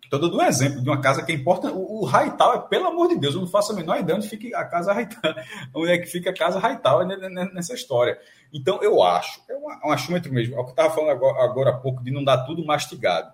[0.03, 1.71] estou dando um exemplo de uma casa que importa.
[1.71, 4.57] O, o Hightower, pelo amor de Deus, eu não faço a menor ideia onde fica
[4.57, 5.35] a casa Hightower,
[5.73, 7.07] onde é que fica a casa Hightower
[7.53, 8.19] nessa história.
[8.51, 11.43] Então, eu acho, é um, um achômetro mesmo, é o que eu estava falando agora,
[11.43, 13.33] agora há pouco, de não dar tudo mastigado.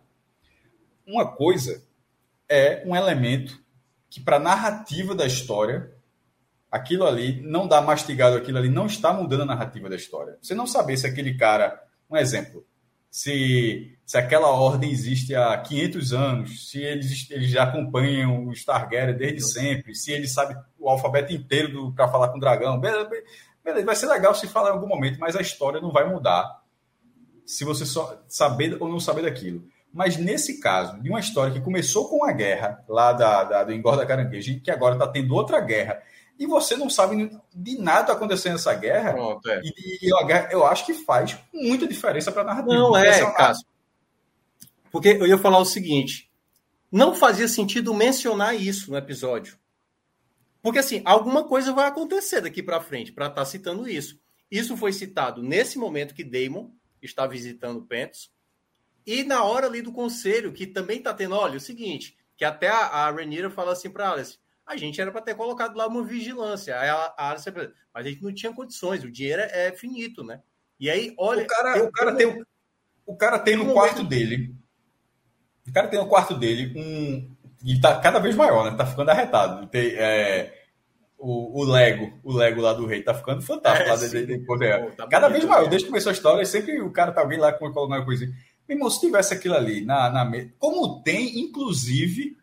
[1.06, 1.82] Uma coisa
[2.50, 3.58] é um elemento
[4.10, 5.97] que, para a narrativa da história,
[6.72, 10.38] aquilo ali não dá mastigado, aquilo ali não está mudando a narrativa da história.
[10.42, 12.66] Você não saber se aquele cara, um exemplo,
[13.10, 19.16] se, se aquela ordem existe há 500 anos, se eles, eles já acompanham os Targaryen
[19.16, 23.10] desde sempre, se ele sabe o alfabeto inteiro para falar com o dragão, beleza,
[23.64, 26.62] beleza, vai ser legal se falar em algum momento, mas a história não vai mudar
[27.46, 29.66] se você só saber ou não saber daquilo.
[29.94, 33.74] Mas nesse caso, de uma história que começou com a guerra lá da, da do
[33.74, 36.04] Engorda Caranguejo que agora está tendo outra guerra
[36.40, 39.14] e você não sabe de nada acontecendo nessa guerra.
[39.14, 39.62] Pronto, é.
[39.64, 42.74] E, e a guerra, eu acho que faz muita diferença para a narrativa.
[42.74, 43.66] Não é, é Cássio.
[44.92, 46.30] Porque eu ia falar o seguinte:
[46.92, 49.58] não fazia sentido mencionar isso no episódio.
[50.62, 54.20] Porque assim, alguma coisa vai acontecer daqui para frente para estar tá citando isso.
[54.50, 56.72] Isso foi citado nesse momento que Damon
[57.02, 58.32] está visitando Pentos.
[59.06, 62.68] E na hora ali do conselho, que também está tendo, olha, o seguinte, que até
[62.68, 64.38] a, a Rhaenyra fala assim para Alice,
[64.68, 66.78] a gente era para ter colocado lá uma vigilância.
[66.78, 67.36] Aí a, a
[67.94, 70.42] mas a gente não tinha condições, o dinheiro é, é finito, né?
[70.78, 71.44] E aí, olha.
[71.44, 72.44] O cara, o cara tem,
[73.06, 74.54] o cara tem no quarto dele.
[75.68, 77.36] O cara tem no quarto dele um.
[77.64, 78.78] E tá cada vez maior, né?
[78.78, 79.66] Tá ficando arretado.
[79.68, 80.54] Tem, é,
[81.18, 83.90] o, o Lego, o Lego lá do rei, tá ficando fantástico.
[83.90, 84.58] É, lá de, de, de, Pô,
[84.96, 85.68] tá cada vez maior.
[85.68, 88.26] Desde que começou a história, sempre o cara tá alguém lá com alguma coisa.
[88.68, 90.54] Meu irmão, se tivesse aquilo ali na, na mesa.
[90.60, 92.38] Como tem, inclusive,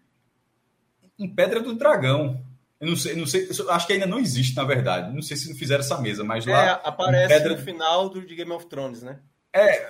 [1.19, 2.43] em Pedra do Dragão.
[2.81, 5.15] Eu não sei, não sei, acho que ainda não existe, na verdade.
[5.15, 6.65] Não sei se fizeram essa mesa, mas lá.
[6.65, 7.57] É, aparece Pedra...
[7.57, 9.21] no final do de Game of Thrones, né?
[9.57, 9.89] É,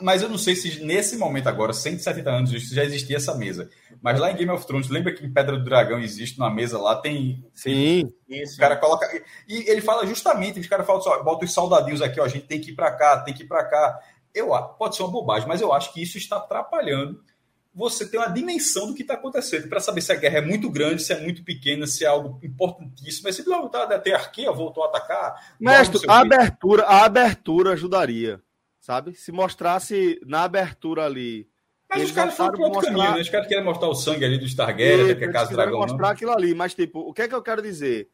[0.00, 3.70] mas eu não sei se nesse momento agora, 170 anos, já existia essa mesa.
[4.02, 6.80] Mas lá em Game of Thrones, lembra que em Pedra do Dragão existe uma mesa
[6.80, 7.48] lá, tem.
[7.54, 8.12] Sim.
[8.28, 8.56] Isso.
[8.56, 9.06] O cara coloca.
[9.48, 12.28] E ele fala justamente, os caras falam assim, ó, bota os soldadinhos aqui, ó, a
[12.28, 14.00] gente tem que ir para cá, tem que ir para cá.
[14.34, 17.22] Eu, pode ser uma bobagem, mas eu acho que isso está atrapalhando
[17.74, 20.70] você ter uma dimensão do que está acontecendo, para saber se a guerra é muito
[20.70, 23.24] grande, se é muito pequena, se é algo importantíssimo.
[23.24, 25.54] Mas se tá, a tearquia voltou a atacar.
[25.58, 28.40] Mestre, a abertura, a abertura ajudaria,
[28.78, 29.14] sabe?
[29.14, 31.48] Se mostrasse na abertura ali.
[31.90, 32.94] Mas os caras foram para outro mostrar...
[32.94, 33.20] caminho, né?
[33.20, 35.80] Os caras querem mostrar o sangue ali do Targaryen, que é casa dragão.
[35.80, 36.08] mostrar não.
[36.08, 38.08] aquilo ali, mas tipo, o que é que eu quero dizer?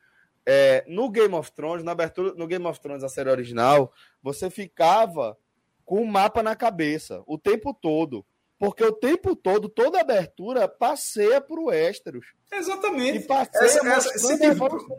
[0.46, 3.92] É, no Game of Thrones, na abertura, no Game of Thrones, a série original,
[4.22, 5.36] você ficava
[5.84, 8.24] com o mapa na cabeça o tempo todo.
[8.60, 12.26] Porque o tempo todo, toda abertura passeia por Westeros.
[12.52, 13.20] Exatamente.
[13.20, 14.36] E passeia essa, essa, se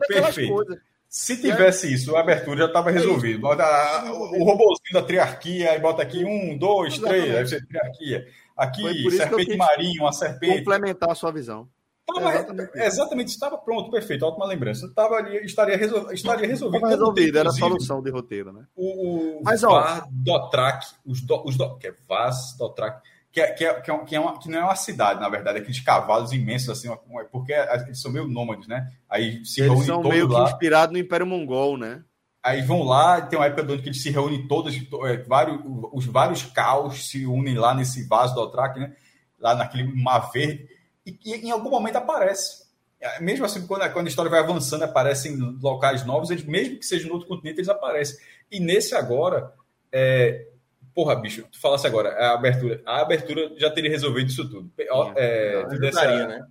[0.08, 0.52] perfeito.
[0.52, 0.78] coisas.
[1.08, 1.90] Se tivesse é.
[1.90, 3.38] isso, a abertura já estava resolvida.
[3.38, 3.62] Bota
[4.10, 7.22] o robôzinho da triarquia, aí bota aqui um, dois, Exatamente.
[7.22, 8.26] três, aí você triarquia.
[8.56, 10.64] Aqui, serpente marinho, uma serpente.
[10.64, 11.68] Complementar a sua visão.
[12.04, 14.86] Tava, exatamente, exatamente estava pronto, perfeito, ótima lembrança.
[14.86, 16.78] Estava ali, estaria, resol, estaria resolvido.
[16.78, 18.64] Estava resolvido, era a solução de roteiro, né?
[18.74, 23.00] O, o Mas, ó, Dotrak, os, do, os do, que é Vaz, Dotrak,
[23.32, 25.28] que, é, que, é, que, é, que, é uma, que não é uma cidade, na
[25.28, 26.94] verdade, é aqueles cavalos imensos, assim,
[27.30, 28.92] porque eles são meio nômades, né?
[29.08, 30.44] Aí se eles são meio lá.
[30.44, 32.04] que inspirados no Império Mongol, né?
[32.42, 35.60] Aí vão lá, tem uma época que eles se reúnem todos, é, vários,
[35.92, 38.92] os vários caos se unem lá nesse vaso do Altrak, né?
[39.40, 40.68] Lá naquele mar verde,
[41.06, 42.62] e, em algum momento aparece.
[43.00, 46.78] É, mesmo assim, quando a, quando a história vai avançando, aparecem locais novos, eles, mesmo
[46.78, 48.18] que seja no outro continente, eles aparecem.
[48.50, 49.52] E nesse agora,
[49.90, 50.48] é,
[50.94, 54.70] porra, bicho, tu falasse agora, a abertura, a abertura já teria resolvido isso tudo.
[55.16, 56.46] É, não, dessa, né?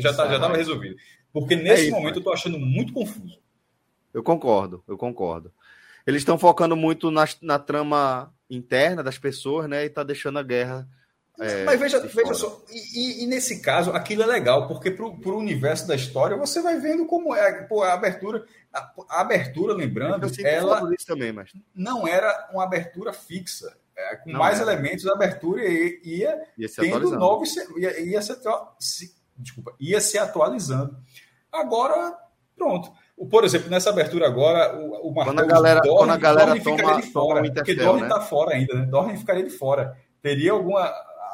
[0.00, 0.96] Já, tá, já estava resolvido.
[1.32, 3.40] Porque nesse é isso, momento eu tô achando muito confuso.
[4.12, 5.52] Eu concordo, eu concordo.
[6.06, 9.84] Eles estão focando muito na, na trama interna das pessoas, né?
[9.84, 10.88] E tá deixando a guerra.
[11.38, 15.38] É, Mas veja, veja só, e, e, nesse caso, aquilo é legal, porque pro, pro
[15.38, 18.44] universo da história você vai vendo como é pô, a abertura.
[18.72, 21.50] A, a abertura, lembrando, ela também, mas...
[21.74, 23.74] não era uma abertura fixa.
[23.96, 24.72] É, com não mais era.
[24.72, 27.54] elementos, a abertura ia, ia, ia tendo novos.
[27.76, 28.20] Ia, ia,
[28.78, 30.96] se, desculpa, ia se atualizando.
[31.52, 32.16] Agora,
[32.56, 32.92] pronto.
[33.30, 36.46] Por exemplo, nessa abertura agora, o, o Marcos quando a galera, Dorne, quando a galera
[36.46, 38.24] Dorne toma, ficaria de fora, porque Dorne está né?
[38.24, 38.86] fora ainda, né?
[38.86, 39.96] Dorne ficaria de fora.
[40.22, 40.90] Teria alguma...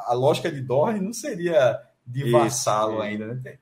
[0.07, 3.57] A lógica de Dorne não seria de vassalo ainda, né?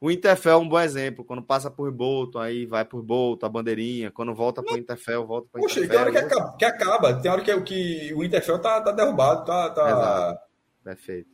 [0.00, 1.24] O Interfell é um bom exemplo.
[1.24, 4.10] Quando passa por Bolton, aí vai por Bolton, a bandeirinha.
[4.10, 5.82] Quando volta para o Interfell, volta para o Interfell.
[5.82, 7.14] Poxa, tem hora que acaba, que acaba.
[7.20, 9.68] Tem hora que, que o Interfell tá, tá derrubado, tá...
[9.68, 9.88] tá...
[9.90, 10.40] Exato.
[10.82, 11.28] Perfeito.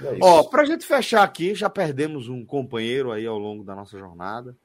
[0.00, 3.74] É Ó, para a gente fechar aqui, já perdemos um companheiro aí ao longo da
[3.74, 4.56] nossa jornada.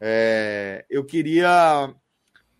[0.00, 1.92] É, eu queria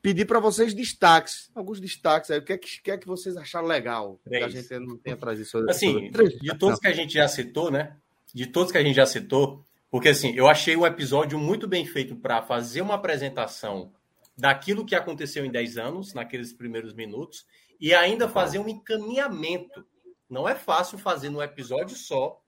[0.05, 2.39] pedir para vocês destaques, alguns destaques aí.
[2.39, 4.21] O que é que, que, é que vocês acharam legal?
[4.29, 6.39] Que a gente não tenha trazido sobre, Assim, sobre...
[6.39, 7.97] de todos que a gente já citou, né?
[8.35, 11.87] De todos que a gente já citou, porque assim, eu achei o episódio muito bem
[11.87, 13.95] feito para fazer uma apresentação
[14.37, 17.47] daquilo que aconteceu em 10 anos, naqueles primeiros minutos,
[17.81, 19.87] e ainda fazer um encaminhamento.
[20.29, 22.39] Não é fácil fazer num episódio só,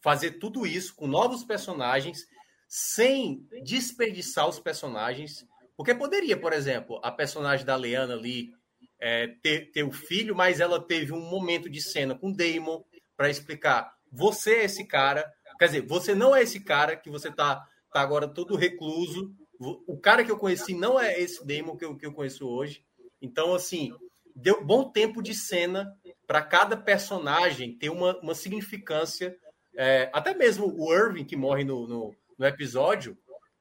[0.00, 2.26] fazer tudo isso com novos personagens
[2.66, 5.46] sem desperdiçar os personagens.
[5.76, 8.52] Porque poderia, por exemplo, a personagem da Leana ali
[8.98, 12.82] é, ter, ter o filho, mas ela teve um momento de cena com Damon
[13.16, 15.30] para explicar: você é esse cara.
[15.58, 19.34] Quer dizer, você não é esse cara que você tá, tá agora todo recluso.
[19.58, 22.84] O cara que eu conheci não é esse Damon que eu, que eu conheço hoje.
[23.22, 23.90] Então, assim,
[24.34, 25.96] deu bom tempo de cena
[26.26, 29.34] para cada personagem ter uma, uma significância.
[29.74, 33.16] É, até mesmo o Irving, que morre no, no no episódio,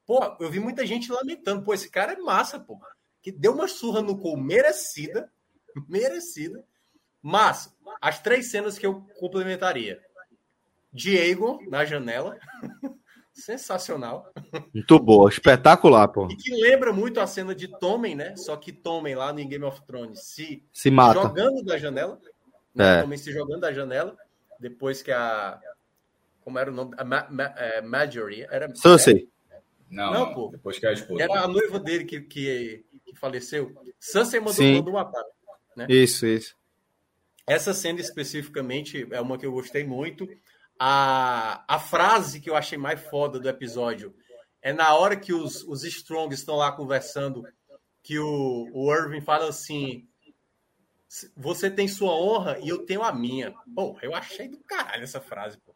[0.05, 2.79] pô, eu vi muita gente lamentando, pô, esse cara é massa, pô,
[3.21, 5.31] que deu uma surra no Cole merecida,
[5.87, 6.63] merecida,
[7.21, 9.99] mas as três cenas que eu complementaria.
[10.93, 12.37] Diego na janela,
[13.33, 14.31] sensacional.
[14.73, 16.27] Muito boa, espetacular, pô.
[16.31, 18.35] E que lembra muito a cena de Tommen, né?
[18.37, 21.19] Só que Tommen lá no Game of Thrones se, se mata.
[21.19, 22.17] jogando da janela.
[22.73, 22.99] Né?
[22.99, 23.01] É.
[23.01, 24.15] Tommen se jogando da janela,
[24.57, 25.59] depois que a
[26.45, 26.93] como era o nome?
[26.95, 28.45] A Ma, Ma, é, Marjorie.
[28.51, 29.27] Era, Cersei.
[29.89, 30.49] Não, não, pô.
[30.49, 31.23] Depois que a esposa.
[31.23, 33.73] Era a noiva dele que, que, que faleceu.
[33.99, 34.75] Cersei mandou, Sim.
[34.77, 35.23] mandou matar.
[35.75, 35.87] Né?
[35.89, 36.55] Isso, isso.
[37.47, 40.27] Essa cena especificamente é uma que eu gostei muito.
[40.79, 44.15] A, a frase que eu achei mais foda do episódio
[44.61, 47.43] é na hora que os, os Strongs estão lá conversando,
[48.01, 50.07] que o, o Irving fala assim:
[51.37, 53.53] Você tem sua honra e eu tenho a minha.
[53.75, 55.74] Pô, eu achei do caralho essa frase, pô.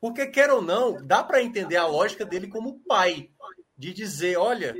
[0.00, 3.30] Porque, quer ou não, dá para entender a lógica dele como pai.
[3.76, 4.74] De dizer, olha,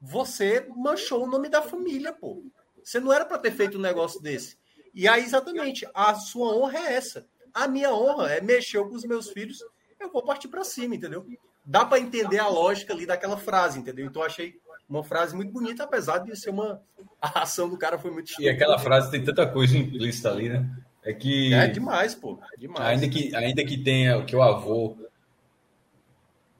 [0.00, 2.42] você manchou o nome da família, pô.
[2.82, 4.58] Você não era para ter feito um negócio desse.
[4.94, 7.26] E aí, exatamente, a sua honra é essa.
[7.52, 9.58] A minha honra é mexer com os meus filhos,
[9.98, 11.26] eu vou partir para cima, entendeu?
[11.64, 14.06] Dá para entender a lógica ali daquela frase, entendeu?
[14.06, 16.82] Então, achei uma frase muito bonita, apesar de ser uma.
[17.20, 20.68] A ação do cara foi muito E aquela frase tem tanta coisa implícita ali, né?
[21.04, 21.52] É que.
[21.52, 22.40] É demais, pô.
[22.54, 22.86] É demais.
[22.86, 24.96] Ainda que, ainda que tenha, que o avô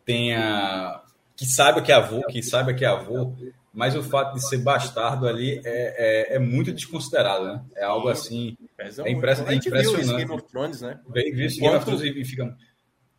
[0.04, 1.00] tenha.
[1.34, 3.34] Que saiba que é avô, que saiba que é avô,
[3.72, 7.64] mas o fato de ser bastardo ali é, é, é muito desconsiderado, né?
[7.74, 8.56] É algo assim.
[8.78, 10.16] é, impress, é impressionante.
[10.16, 11.00] Game of Thrones, né?
[11.08, 12.56] Bem, viu Game of Thrones e fica.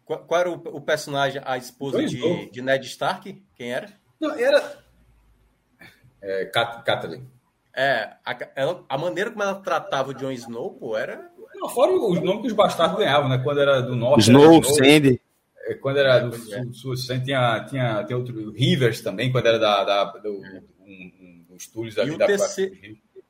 [0.06, 3.44] Qual, era o, o, personagem, a esposa de, de, Ned Stark?
[3.56, 3.92] Quem era?
[4.22, 4.78] Não, era.
[6.22, 7.26] É, Catelyn.
[7.76, 11.30] É, a, ela, a maneira como ela tratava o Jon Snow, pô, era.
[11.56, 13.38] Não, fora os nomes que os bastardos ganhavam, né?
[13.38, 14.22] Quando era do norte.
[14.22, 15.22] Snow, Sandy.
[15.66, 18.52] É, quando era do sul, sul Sandy, tinha, tinha, tinha outro.
[18.52, 20.62] Rivers também, quando era da, da, do, é.
[20.80, 22.76] um, um, túlios ali da terceiro,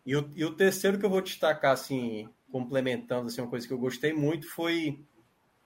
[0.06, 3.74] e, o, e o terceiro que eu vou destacar, assim, complementando, assim, uma coisa que
[3.74, 5.00] eu gostei muito foi.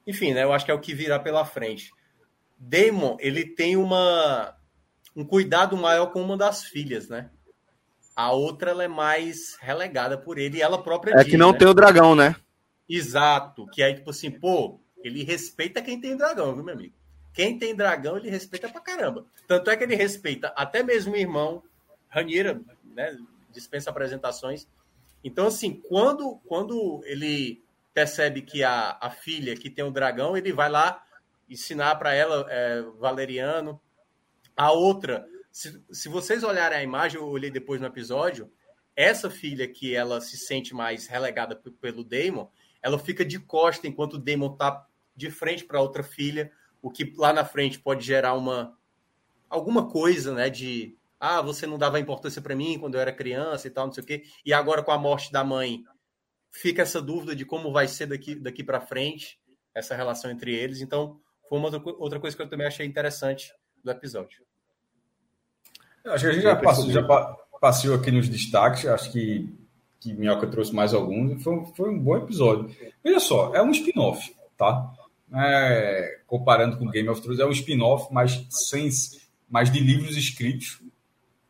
[0.08, 0.44] Enfim, né?
[0.44, 1.92] Eu acho que é o que virá pela frente.
[2.58, 4.56] Damon, ele tem uma,
[5.16, 7.30] um cuidado maior com uma das filhas, né?
[8.20, 11.54] A outra ela é mais relegada por ele e ela própria É diz, que não
[11.54, 11.58] né?
[11.58, 12.36] tem o dragão, né?
[12.90, 13.66] Exato.
[13.68, 16.94] Que aí, tipo assim, pô, ele respeita quem tem dragão, viu, meu amigo?
[17.34, 19.26] Quem tem dragão, ele respeita pra caramba.
[19.48, 21.64] Tanto é que ele respeita até mesmo o irmão
[22.10, 23.18] Raniera, né,
[23.54, 24.68] dispensa apresentações.
[25.24, 27.64] Então, assim, quando, quando ele
[27.94, 31.02] percebe que a, a filha que tem o dragão, ele vai lá
[31.50, 33.80] ensinar para ela é, valeriano.
[34.58, 38.52] A outra, se, se vocês olharem a imagem, eu olhei depois no episódio,
[38.96, 42.50] essa filha que ela se sente mais relegada pelo Damon,
[42.82, 44.86] ela fica de costa enquanto o Damon tá
[45.16, 48.78] de frente para outra filha, o que lá na frente pode gerar uma
[49.50, 53.68] alguma coisa, né, de ah, você não dava importância para mim quando eu era criança
[53.68, 54.24] e tal, não sei o quê.
[54.46, 55.84] E agora com a morte da mãe,
[56.52, 59.40] fica essa dúvida de como vai ser daqui daqui para frente
[59.74, 60.82] essa relação entre eles.
[60.82, 64.49] Então, foi uma outra coisa que eu também achei interessante do episódio.
[66.06, 67.04] Acho que a gente já passou, já
[67.60, 69.50] passeou aqui nos destaques, acho que,
[70.00, 72.74] que Minhoca trouxe mais alguns, foi, foi um bom episódio.
[73.04, 74.92] Veja só, é um spin-off, tá?
[75.34, 78.90] É, comparando com Game of Thrones, é um spin-off, mas, sem,
[79.50, 80.82] mas de livros escritos,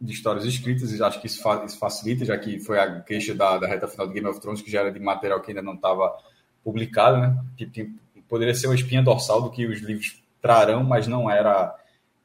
[0.01, 3.35] de histórias escritas, e acho que isso, fa, isso facilita, já que foi a queixa
[3.35, 5.61] da, da reta final do Game of Thrones, que já era de material que ainda
[5.61, 6.17] não estava
[6.63, 7.37] publicado, né?
[7.57, 7.93] Que, que
[8.27, 11.75] poderia ser uma espinha dorsal do que os livros trarão, mas não era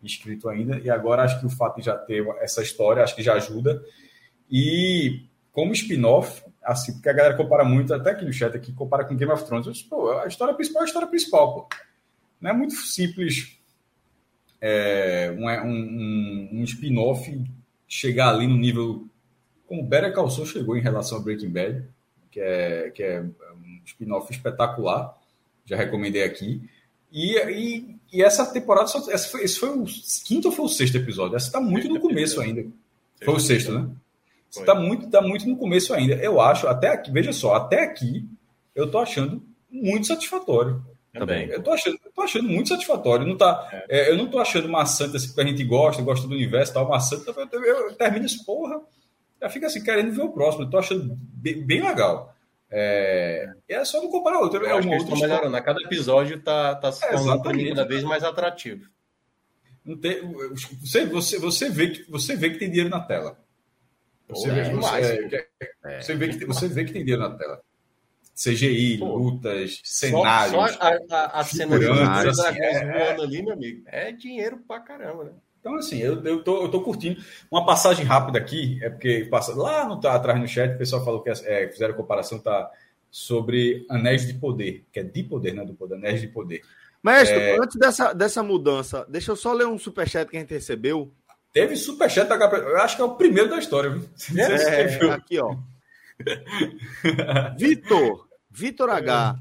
[0.06, 0.78] escrito ainda.
[0.78, 3.82] E agora acho que o fato de já ter essa história, acho que já ajuda.
[4.50, 9.04] E como spin-off, assim, porque a galera compara muito, até aqui no chat aqui, compara
[9.04, 9.66] com Game of Thrones.
[9.66, 11.68] Disse, pô, a história principal é a história principal, pô.
[12.40, 13.58] Não é muito simples
[14.60, 17.42] é, um, um, um spin-off
[17.86, 19.08] chegar ali no nível
[19.66, 21.88] como Better Call Saul chegou em relação a Breaking Bad,
[22.30, 25.18] que é, que é um spin-off espetacular
[25.64, 26.68] já recomendei aqui.
[27.10, 29.84] E, e, e essa temporada, só, essa foi, esse foi o
[30.24, 31.36] quinto ou foi o sexto episódio?
[31.36, 32.64] Essa está muito no começo ainda.
[33.24, 33.90] Foi o sexto, né?
[34.48, 36.14] Está muito, tá muito no começo ainda.
[36.14, 38.28] Eu acho, até aqui, veja só, até aqui,
[38.74, 40.80] eu tô achando muito satisfatório.
[41.12, 41.48] Também.
[41.48, 43.26] Eu tô achando, eu tô achando muito satisfatório.
[43.26, 44.08] Não tá, é.
[44.08, 46.88] É, eu não tô achando maçante assim, porque a gente gosta, gosta do universo tal,
[46.88, 47.24] maçante.
[47.26, 48.80] Eu, eu, eu termino isso, porra,
[49.40, 50.64] já fica assim, querendo ver o próximo.
[50.64, 52.33] Eu tô achando bem, bem legal.
[52.76, 54.66] É, é só não comparar outro.
[54.66, 55.56] É um outro melhorando.
[55.56, 58.90] A cada episódio está tá se é, tornando cada vez mais atrativo.
[59.84, 60.20] Não tem,
[60.80, 63.38] você, você, você, vê que, você vê que tem dinheiro na tela.
[64.28, 65.46] Você, vê, é, você,
[65.84, 67.62] é, você, vê que, você vê que tem dinheiro na tela.
[68.34, 70.72] CGI, Pô, lutas, cenários.
[70.72, 75.24] Só, a, a, a cena de assim, é, ali, meu amigo, é dinheiro pra caramba,
[75.24, 75.32] né?
[75.64, 77.18] Então, assim, eu, eu, tô, eu tô curtindo.
[77.50, 81.02] Uma passagem rápida aqui, é porque passa, lá no, tá, atrás no chat, o pessoal
[81.02, 82.70] falou que é, fizeram comparação tá,
[83.10, 85.64] sobre Anéis de Poder, que é de poder, né?
[85.64, 86.60] Do poder, Anéis de Poder.
[87.02, 87.56] Mestre, é...
[87.58, 91.10] antes dessa, dessa mudança, deixa eu só ler um superchat que a gente recebeu.
[91.50, 94.06] Teve superchat da Eu acho que é o primeiro da história, viu?
[94.36, 95.56] É, aqui, ó.
[97.56, 99.36] Vitor, Vitor H.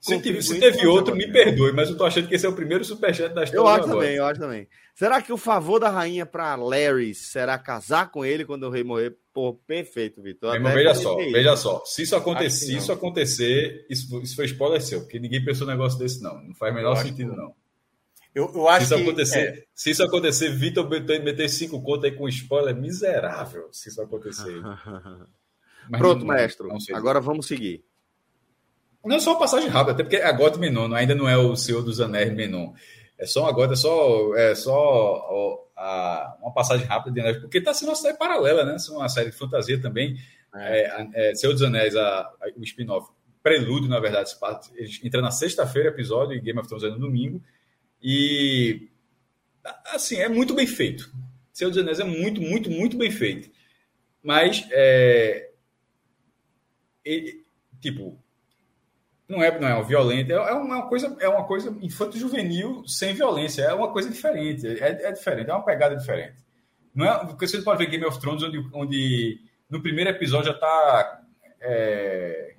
[0.00, 2.54] Se, teve, se teve outro, me perdoe, mas eu tô achando que esse é o
[2.54, 3.58] primeiro superchat da história.
[3.58, 4.66] Eu acho também, eu acho também.
[4.94, 8.82] Será que o favor da rainha para Larry será casar com ele quando o rei
[8.82, 9.14] morrer?
[9.32, 10.58] Pô, perfeito, Vitor.
[10.60, 11.82] veja só, veja só.
[11.84, 15.70] Se isso acontecer, se isso acontecer, isso, isso foi spoiler seu, porque ninguém pensou um
[15.70, 16.42] negócio desse, não.
[16.42, 17.54] Não faz o menor sentido, não.
[18.34, 19.64] Eu, eu acho se isso que, acontecer, é...
[19.74, 24.60] se isso acontecer, Vitor meter cinco contas aí com spoiler miserável, se isso acontecer.
[25.98, 26.68] Pronto, não, maestro.
[26.68, 27.84] Não agora vamos seguir.
[29.04, 31.56] Não é só uma passagem rápida, até porque é God Menon, ainda não é o
[31.56, 32.72] Senhor dos Anéis Menon.
[33.18, 37.58] É só agora, é só, é só ó, a, uma passagem rápida de Anéis, porque
[37.58, 38.76] está sendo uma série paralela, né?
[38.76, 40.18] É uma série de fantasia também.
[40.54, 41.08] É.
[41.14, 43.10] É, é, Senhor dos Anéis, a, a, o spin-off,
[43.42, 44.30] prelúdio, na verdade,
[45.02, 47.42] entra na sexta-feira episódio e Game of Thrones é no domingo.
[48.02, 48.88] E
[49.86, 51.10] assim, é muito bem feito.
[51.52, 53.50] Senhor dos Anéis é muito, muito, muito bem feito.
[54.22, 55.50] Mas é,
[57.04, 57.44] ele,
[57.80, 58.18] tipo,
[59.30, 63.62] não é, não é violento, é, é uma coisa, é uma coisa infanto-juvenil sem violência,
[63.62, 66.34] é uma coisa diferente, é, é, diferente, é uma pegada diferente.
[66.92, 70.58] Não é, porque você pode ver Game of Thrones, onde, onde no primeiro episódio já
[70.58, 71.20] tá.
[71.60, 72.54] É...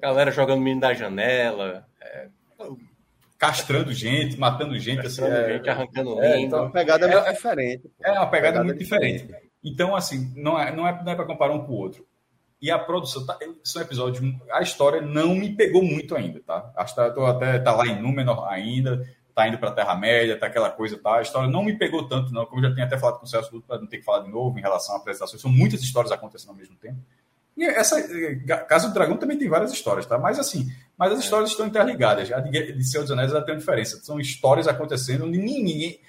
[0.00, 1.84] Galera jogando menino da janela.
[2.00, 2.28] É...
[3.36, 7.32] Castrando gente, matando gente, Castrando assim, é, gente, arrancando é, então, é uma pegada muito
[7.32, 7.90] diferente.
[8.00, 9.22] É uma pegada, pegada muito diferente.
[9.22, 9.50] diferente.
[9.62, 12.06] Então, assim, não é, não é, não é para comparar um com o outro.
[12.64, 16.72] E a produção, tá, são episódios, a história não me pegou muito ainda, tá?
[16.74, 20.46] Acho que tô até tá lá em Númenor ainda, tá indo para a Terra-média, tá
[20.46, 21.18] aquela coisa, tá?
[21.18, 23.28] A história não me pegou tanto, não, como eu já tinha até falado com o
[23.28, 25.38] Celso para não ter que falar de novo em relação à apresentação.
[25.38, 26.96] São muitas histórias acontecendo ao mesmo tempo.
[27.54, 28.02] E essa
[28.66, 30.16] Casa do Dragão também tem várias histórias, tá?
[30.16, 32.32] Mas assim, mas as histórias estão interligadas.
[32.32, 34.02] A de Senhor dos Anéis tem uma diferença.
[34.02, 36.00] São histórias acontecendo onde ninguém,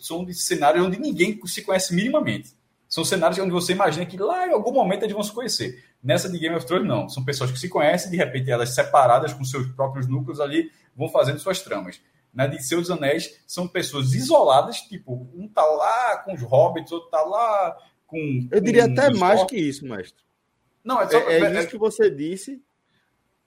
[0.00, 2.52] são de cenários onde ninguém se conhece minimamente.
[2.94, 5.84] São cenários onde você imagina que lá em algum momento eles vão se conhecer.
[6.00, 7.08] Nessa de Game of Thrones, não.
[7.08, 11.08] São pessoas que se conhecem, de repente elas separadas com seus próprios núcleos ali vão
[11.08, 12.00] fazendo suas tramas.
[12.32, 17.10] Na de Seus Anéis, são pessoas isoladas, tipo, um tá lá com os hobbits, outro
[17.10, 17.76] tá lá
[18.06, 18.46] com.
[18.48, 20.22] Eu diria até mais que isso, mestre.
[20.84, 22.62] Não, é, só, é, é, é isso que você disse,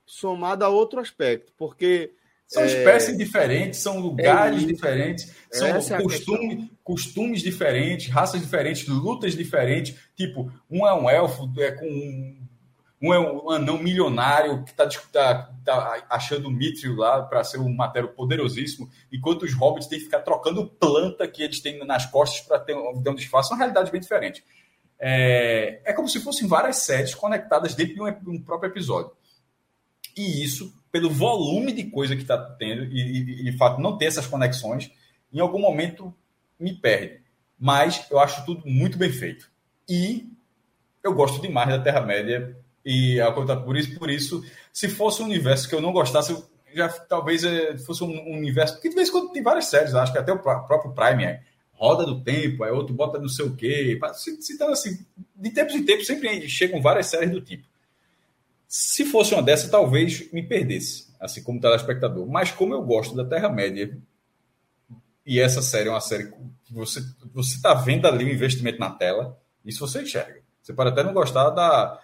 [0.06, 2.14] somado a outro aspecto, porque.
[2.48, 2.66] São é...
[2.66, 9.96] espécies diferentes, são lugares é diferentes, são é costume, costumes diferentes, raças diferentes, lutas diferentes.
[10.16, 12.38] Tipo, um é um elfo é com
[13.00, 17.60] um é um anão milionário que está tá, tá achando o Mithril lá para ser
[17.60, 22.06] um matéria poderosíssimo, enquanto os hobbits têm que ficar trocando planta que eles têm nas
[22.06, 23.52] costas para ter, ter um disfarce.
[23.52, 24.44] É uma realidade bem diferente.
[25.00, 29.12] É, é como se fossem várias séries conectadas dentro de um, um próprio episódio.
[30.18, 34.06] E isso, pelo volume de coisa que está tendo, e, e, de fato não ter
[34.06, 34.92] essas conexões,
[35.32, 36.14] em algum momento
[36.60, 37.22] me perde.
[37.60, 39.50] Mas eu acho tudo muito bem feito.
[39.88, 40.28] E
[41.04, 44.44] eu gosto demais da Terra-média e a conta por isso, por isso,
[44.74, 46.36] se fosse um universo que eu não gostasse,
[46.74, 48.74] já talvez eh, fosse um universo.
[48.74, 51.42] Porque de vez em quando tem várias séries, acho que até o próprio Prime é
[51.74, 54.00] roda do tempo, aí outro bota não sei o quê.
[54.40, 55.06] Citando assim,
[55.36, 57.68] de tempos em tempos sempre chegam várias séries do tipo.
[58.68, 62.28] Se fosse uma dessa, talvez me perdesse, assim como telespectador.
[62.28, 63.98] Mas como eu gosto da Terra-média,
[65.26, 66.32] e essa série é uma série
[66.64, 67.02] que você
[67.34, 70.42] você está vendo ali o investimento na tela, isso você enxerga.
[70.62, 72.00] Você pode até não gostar da,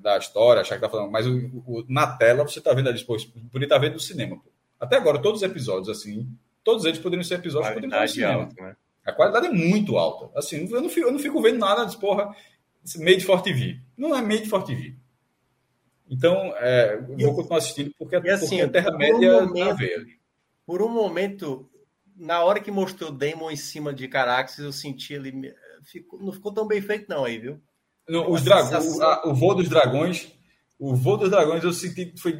[0.00, 3.02] da história, achar que tá falando, mas o, o, na tela você tá vendo ali,
[3.04, 3.16] pô,
[3.50, 4.36] podia estar tá vendo no cinema.
[4.36, 4.50] Pô.
[4.78, 6.28] Até agora, todos os episódios, assim,
[6.62, 8.68] todos eles poderiam ser episódios que poderiam estar no cinema.
[8.68, 8.76] Né?
[9.04, 10.38] A qualidade é muito alta.
[10.38, 12.34] Assim, eu não fico, eu não fico vendo nada de porra,
[12.96, 13.80] made for TV.
[13.96, 14.96] Não é made for TV.
[16.08, 19.84] Então, é, vou continuar assistindo porque, e assim, porque a Terra-média um momento,
[20.66, 21.70] Por um momento,
[22.16, 25.54] na hora que mostrou o Demon em cima de Caraxes, eu senti ele.
[25.82, 27.60] Ficou, não ficou tão bem feito, não, aí, viu?
[28.08, 30.28] No, os dragões, o, o voo dos dragões,
[30.78, 32.38] o voo dos dragões eu senti foi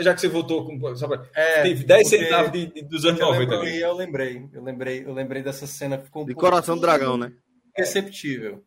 [0.00, 3.54] já que você voltou com pra, é, teve 10 centavos de, de, dos anos 90
[3.54, 7.16] eu, eu lembrei, eu lembrei, eu lembrei dessa cena ficou um de coração do dragão,
[7.16, 7.32] né?
[7.74, 8.64] Perceptível.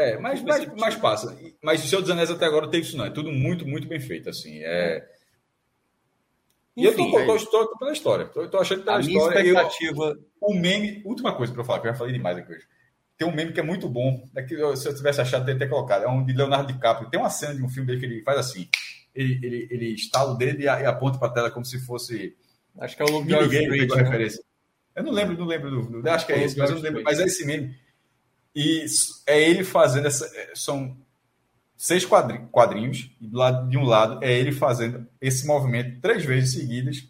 [0.00, 1.38] É, mas, mas, mas passa.
[1.62, 3.04] Mas o Senhor dos Anéis até agora não teve isso, não.
[3.04, 4.58] É tudo muito, muito bem feito, assim.
[4.62, 5.06] É...
[6.76, 8.24] E Enfim, eu tô, é pela história.
[8.26, 9.40] Tô, tô achando pela a história.
[9.40, 10.04] Expectativa...
[10.04, 11.02] Eu, o meme.
[11.04, 12.66] Última coisa para falar, que eu já falei demais aqui hoje.
[13.18, 14.26] Tem um meme que é muito bom.
[14.34, 16.04] É que, se eu tivesse achado, teria ter colocado.
[16.04, 17.10] É um de Leonardo DiCaprio.
[17.10, 18.66] Tem uma cena de um filme dele que ele faz assim.
[19.14, 22.34] Ele, ele, ele estala o dedo e, aponta para a tela como se fosse.
[22.78, 24.02] Acho que é o Lobo Street, né?
[24.02, 24.42] referência.
[24.96, 26.00] Eu não lembro, não lembro do.
[26.00, 27.02] do acho que é esse, mas eu não lembro.
[27.02, 27.76] Mas é esse meme.
[28.54, 28.84] E
[29.26, 30.26] é ele fazendo essa.
[30.36, 30.96] É, são
[31.76, 36.52] seis quadrinhos, e do lado de um lado é ele fazendo esse movimento três vezes
[36.52, 37.08] seguidas,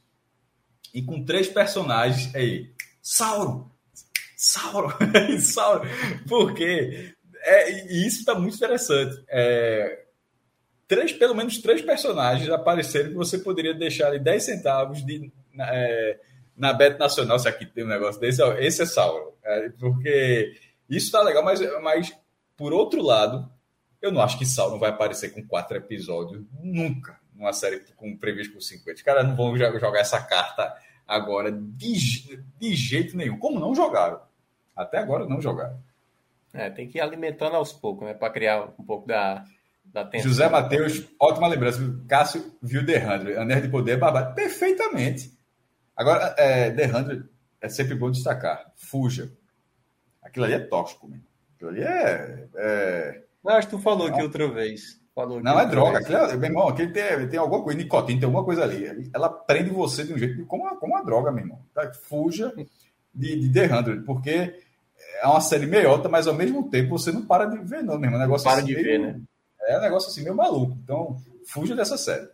[0.95, 2.74] e com três personagens é ele.
[3.03, 3.70] Sauro!
[4.36, 4.91] Sauron,
[5.38, 5.86] Sauron,
[6.26, 9.22] porque é, e isso está muito interessante.
[9.28, 10.05] É,
[10.88, 16.18] três, pelo menos três personagens apareceram que você poderia deixar ali 10 centavos de, é,
[16.57, 19.32] na Bet Nacional, se aqui tem um negócio desse, esse é Sauron.
[19.45, 20.55] É, porque
[20.97, 22.16] isso está legal, mas, mas
[22.57, 23.51] por outro lado,
[24.03, 28.53] eu não acho que Sauron vai aparecer com quatro episódios nunca numa série com previsto
[28.53, 28.93] por 50.
[28.93, 30.76] Os caras não vão jogar essa carta
[31.09, 33.38] agora de, de jeito nenhum.
[33.38, 34.20] Como não jogaram?
[34.76, 35.78] Até agora não jogaram.
[36.53, 38.14] É, tem que ir alimentando aos poucos, né?
[38.14, 39.45] Para criar um pouco da,
[39.84, 40.28] da tensão.
[40.28, 41.78] José Matheus, ótima lembrança.
[42.09, 43.36] Cássio viu The Hundred.
[43.38, 44.34] A Nerd de Poder é babado.
[44.34, 45.32] Perfeitamente.
[45.97, 47.24] Agora, é, The Hundred
[47.61, 48.72] é sempre bom destacar.
[48.76, 49.32] Fuja.
[50.31, 51.24] Aquilo ali é tóxico, mesmo.
[51.57, 52.49] Aquilo ali é.
[52.55, 53.22] é...
[53.45, 55.01] Não, acho que tu falou aqui outra vez.
[55.14, 55.99] Falou não, é droga.
[55.99, 59.11] Aquilo é, meu irmão, aquele tem, tem alguma coisa, nicotina, tem alguma coisa ali.
[59.12, 61.59] Ela prende você de um jeito como uma, como uma droga, meu irmão.
[61.74, 61.93] Tá?
[61.93, 62.55] Fuja
[63.12, 64.55] de, de The Hundred, porque
[65.20, 68.14] é uma série meiota, mas ao mesmo tempo você não para de ver, não, mesmo.
[68.14, 69.20] É um negócio para assim de meio, ver, né?
[69.62, 70.78] É um negócio assim meio maluco.
[70.83, 72.28] Então, fuja dessa série.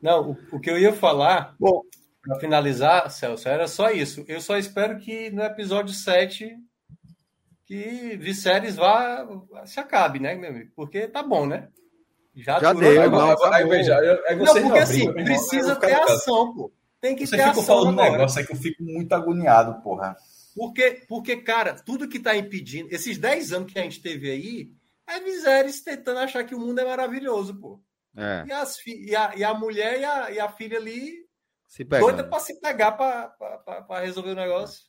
[0.00, 1.82] Não, o, o que eu ia falar, bom,
[2.22, 4.24] para finalizar, Celso, era só isso.
[4.26, 6.56] Eu só espero que no episódio 7
[7.68, 9.28] que Viserys vá
[9.66, 10.72] se acabe, né, meu amigo?
[10.74, 11.68] Porque tá bom, né?
[12.34, 16.54] Já, Já deu, aí, não, tá aí, veja, aí não, porque assim, precisa ter ação,
[16.54, 16.72] pô.
[16.98, 17.62] Tem que você ter ação.
[17.62, 20.16] Você falando um negócio aí que eu fico muito agoniado, porra.
[20.56, 24.72] Porque, porque, cara, tudo que está impedindo, esses 10 anos que a gente teve aí,
[25.06, 27.80] é Viserys tentando achar que o mundo é maravilhoso, pô.
[28.16, 28.44] É.
[28.46, 31.12] E, as e, a, e a mulher e a, e a filha ali
[31.66, 34.87] se doida para se pegar para resolver o negócio.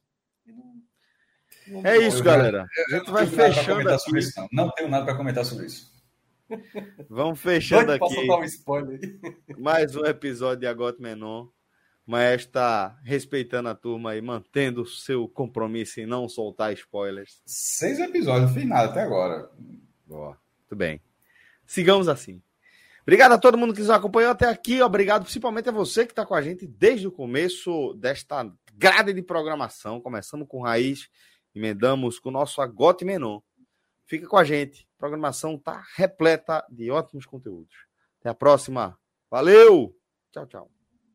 [1.84, 2.67] É isso, galera.
[2.88, 4.17] A gente vai fechando aqui.
[4.17, 4.65] Isso, não.
[4.65, 5.91] não tenho nada para comentar sobre isso.
[7.09, 8.15] Vamos fechando aqui.
[9.57, 11.47] Um mais um episódio de Agote Menon.
[12.05, 17.39] Mas está respeitando a turma e mantendo o seu compromisso em não soltar spoilers.
[17.45, 19.47] Seis episódios, não fiz nada até agora.
[20.07, 20.99] Boa, muito bem.
[21.67, 22.41] Sigamos assim.
[23.03, 24.82] Obrigado a todo mundo que nos acompanhou até aqui.
[24.82, 29.22] Obrigado principalmente a você que está com a gente desde o começo desta grade de
[29.22, 30.01] programação.
[30.01, 31.09] Começamos com Raiz,
[31.53, 33.39] emendamos com o nosso Agote Menon.
[34.05, 34.87] Fica com a gente.
[34.95, 37.75] A programação está repleta de ótimos conteúdos.
[38.19, 38.97] Até a próxima.
[39.29, 39.95] Valeu!
[40.31, 40.78] Tchau, tchau.